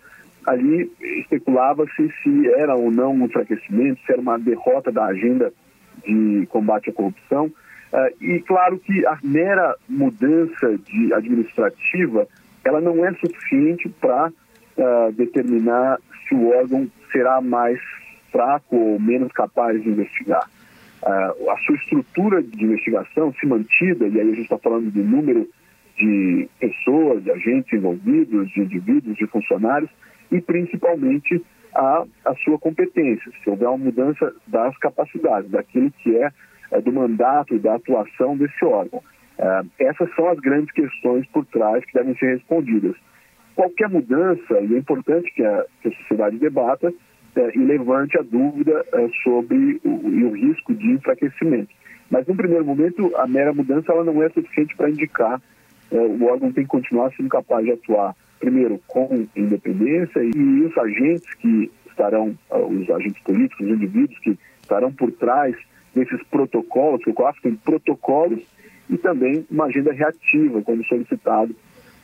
ali 0.45 0.91
especulava-se 0.99 2.11
se 2.23 2.47
era 2.53 2.75
ou 2.75 2.91
não 2.91 3.13
um 3.13 3.25
enfraquecimento, 3.25 4.01
se 4.05 4.11
era 4.11 4.21
uma 4.21 4.39
derrota 4.39 4.91
da 4.91 5.05
agenda 5.05 5.53
de 6.05 6.47
combate 6.49 6.89
à 6.89 6.93
corrupção. 6.93 7.51
Uh, 7.91 8.23
e 8.23 8.39
claro 8.41 8.79
que 8.79 9.05
a 9.05 9.17
mera 9.21 9.75
mudança 9.89 10.77
de 10.77 11.13
administrativa 11.13 12.27
ela 12.63 12.79
não 12.79 13.05
é 13.05 13.13
suficiente 13.15 13.89
para 13.99 14.29
uh, 14.29 15.11
determinar 15.13 15.99
se 16.27 16.35
o 16.35 16.49
órgão 16.49 16.87
será 17.11 17.41
mais 17.41 17.79
fraco 18.31 18.75
ou 18.75 18.99
menos 18.99 19.31
capaz 19.33 19.81
de 19.81 19.89
investigar. 19.89 20.49
Uh, 21.03 21.49
a 21.49 21.57
sua 21.65 21.75
estrutura 21.75 22.41
de 22.41 22.63
investigação 22.63 23.33
se 23.33 23.45
mantida, 23.45 24.07
e 24.07 24.19
aí 24.19 24.21
a 24.21 24.35
gente 24.35 24.43
está 24.43 24.57
falando 24.57 24.89
do 24.91 25.03
número 25.03 25.49
de 25.97 26.47
pessoas, 26.59 27.23
de 27.23 27.31
agentes 27.31 27.73
envolvidos, 27.73 28.49
de 28.51 28.61
indivíduos, 28.61 29.17
de 29.17 29.27
funcionários 29.27 29.89
e 30.31 30.39
principalmente 30.39 31.43
a, 31.73 32.03
a 32.25 32.35
sua 32.35 32.57
competência, 32.57 33.31
se 33.43 33.49
houver 33.49 33.67
uma 33.67 33.77
mudança 33.77 34.33
das 34.47 34.77
capacidades, 34.77 35.49
daquilo 35.49 35.91
que 35.91 36.15
é 36.15 36.31
do 36.79 36.93
mandato 36.93 37.55
e 37.55 37.59
da 37.59 37.75
atuação 37.75 38.37
desse 38.37 38.63
órgão. 38.63 39.03
É, 39.37 39.61
essas 39.79 40.13
são 40.15 40.29
as 40.29 40.39
grandes 40.39 40.71
questões 40.71 41.25
por 41.27 41.45
trás 41.45 41.83
que 41.85 41.93
devem 41.93 42.15
ser 42.15 42.35
respondidas. 42.35 42.95
Qualquer 43.55 43.89
mudança, 43.89 44.61
e 44.61 44.75
é 44.75 44.77
importante 44.77 45.33
que 45.33 45.43
a, 45.43 45.65
sociedade 45.83 46.37
debata 46.37 46.93
é, 47.35 47.57
e 47.57 47.59
levante 47.59 48.17
a 48.17 48.21
dúvida 48.21 48.85
é, 48.93 49.09
sobre 49.23 49.81
o, 49.83 49.89
o 49.89 50.31
risco 50.31 50.73
de 50.73 50.91
enfraquecimento. 50.91 51.69
Mas, 52.09 52.27
no 52.27 52.35
primeiro 52.35 52.65
momento, 52.65 53.11
a 53.15 53.25
mera 53.25 53.53
mudança 53.53 53.91
ela 53.91 54.03
não 54.03 54.21
é 54.21 54.29
suficiente 54.29 54.75
para 54.75 54.89
indicar 54.89 55.41
é, 55.91 55.97
o 55.97 56.23
órgão 56.25 56.51
tem 56.51 56.63
que 56.63 56.69
continuar 56.69 57.11
sendo 57.15 57.27
capaz 57.27 57.65
de 57.65 57.71
atuar, 57.71 58.15
primeiro, 58.39 58.79
com 58.87 59.27
independência 59.35 60.21
e 60.23 60.61
os 60.61 60.77
agentes 60.77 61.33
que 61.35 61.69
estarão, 61.89 62.33
é, 62.49 62.57
os 62.57 62.89
agentes 62.89 63.21
políticos, 63.23 63.67
os 63.67 63.73
indivíduos 63.73 64.17
que 64.19 64.37
estarão 64.61 64.91
por 64.93 65.11
trás 65.11 65.55
desses 65.95 66.21
protocolos, 66.27 67.03
que 67.03 67.09
o 67.09 67.13
COAF 67.13 67.41
tem 67.41 67.55
protocolos 67.55 68.41
e 68.89 68.97
também 68.97 69.45
uma 69.49 69.65
agenda 69.65 69.91
reativa, 69.91 70.61
como 70.61 70.83
solicitado 70.85 71.55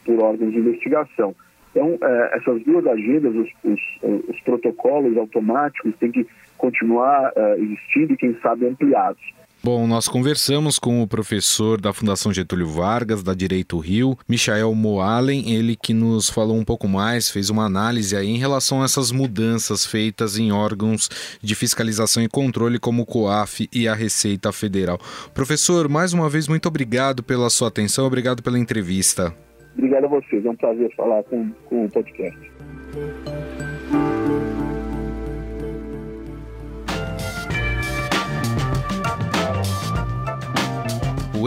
por 0.05 0.19
órgãos 0.21 0.51
de 0.51 0.59
investigação. 0.59 1.35
Então, 1.71 1.97
é, 2.01 2.37
essas 2.37 2.63
duas 2.63 2.85
agendas, 2.87 3.35
os, 3.35 3.49
os, 3.63 3.81
os, 4.29 4.39
protocolos 4.41 5.17
automáticos, 5.17 5.95
têm 5.97 6.11
que 6.11 6.25
continuar 6.57 7.31
existindo 7.57 8.13
e, 8.13 8.17
quem 8.17 8.33
sabe, 8.41 8.65
ampliados. 8.65 9.21
Bom, 9.63 9.87
nós 9.87 10.07
conversamos 10.07 10.77
com 10.79 11.01
o 11.01 11.07
professor 11.07 11.81
da 11.81 11.91
Fundação 11.91 12.31
Getúlio 12.31 12.67
Vargas, 12.67 13.23
da 13.23 13.33
Direito 13.33 13.77
Rio, 13.79 14.15
Michael 14.27 14.73
Moalen, 14.73 15.51
ele 15.51 15.75
que 15.75 15.93
nos 15.93 16.29
falou 16.29 16.55
um 16.55 16.63
pouco 16.63 16.87
mais, 16.87 17.29
fez 17.29 17.49
uma 17.49 17.65
análise 17.65 18.15
aí 18.15 18.29
em 18.29 18.37
relação 18.37 18.81
a 18.81 18.85
essas 18.85 19.11
mudanças 19.11 19.85
feitas 19.85 20.37
em 20.37 20.51
órgãos 20.51 21.09
de 21.41 21.55
fiscalização 21.55 22.23
e 22.23 22.29
controle 22.29 22.79
como 22.79 23.01
o 23.01 23.05
COAF 23.05 23.67
e 23.73 23.87
a 23.87 23.95
Receita 23.95 24.51
Federal. 24.51 24.99
Professor, 25.33 25.89
mais 25.89 26.13
uma 26.13 26.29
vez, 26.29 26.47
muito 26.47 26.67
obrigado 26.67 27.23
pela 27.23 27.49
sua 27.49 27.67
atenção, 27.67 28.05
obrigado 28.05 28.41
pela 28.43 28.59
entrevista. 28.59 29.35
Obrigado 29.75 30.05
a 30.05 30.07
vocês, 30.07 30.45
é 30.45 30.49
um 30.49 30.55
prazer 30.55 30.93
falar 30.95 31.23
com, 31.23 31.51
com 31.65 31.85
o 31.85 31.89
podcast. 31.89 32.39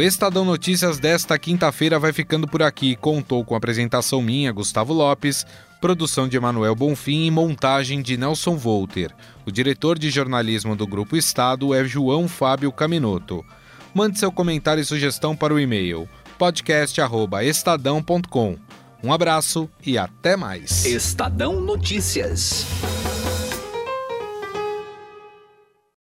O 0.01 0.03
Estadão 0.03 0.45
Notícias 0.47 0.99
desta 0.99 1.39
quinta-feira 1.39 1.99
vai 1.99 2.11
ficando 2.11 2.49
por 2.49 2.63
aqui. 2.63 2.97
Contou 2.97 3.45
com 3.45 3.55
apresentação 3.55 4.23
minha, 4.23 4.51
Gustavo 4.51 4.95
Lopes, 4.95 5.45
produção 5.79 6.27
de 6.27 6.39
Emanuel 6.39 6.75
Bonfim 6.75 7.27
e 7.27 7.31
montagem 7.31 8.01
de 8.01 8.17
Nelson 8.17 8.57
Volter. 8.57 9.15
O 9.45 9.53
diretor 9.53 9.99
de 9.99 10.09
jornalismo 10.09 10.75
do 10.75 10.87
Grupo 10.87 11.19
Estado 11.19 11.75
é 11.75 11.85
João 11.85 12.27
Fábio 12.29 12.73
Caminoto. 12.73 13.45
Mande 13.93 14.19
seu 14.19 14.33
comentário 14.33 14.81
e 14.81 14.87
sugestão 14.87 15.37
para 15.37 15.53
o 15.53 15.61
e-mail 15.61 16.09
podcast@estadão.com. 16.39 18.57
Um 19.05 19.13
abraço 19.13 19.69
e 19.85 19.99
até 19.99 20.35
mais. 20.35 20.87
Estadão 20.87 21.61
Notícias. 21.61 22.65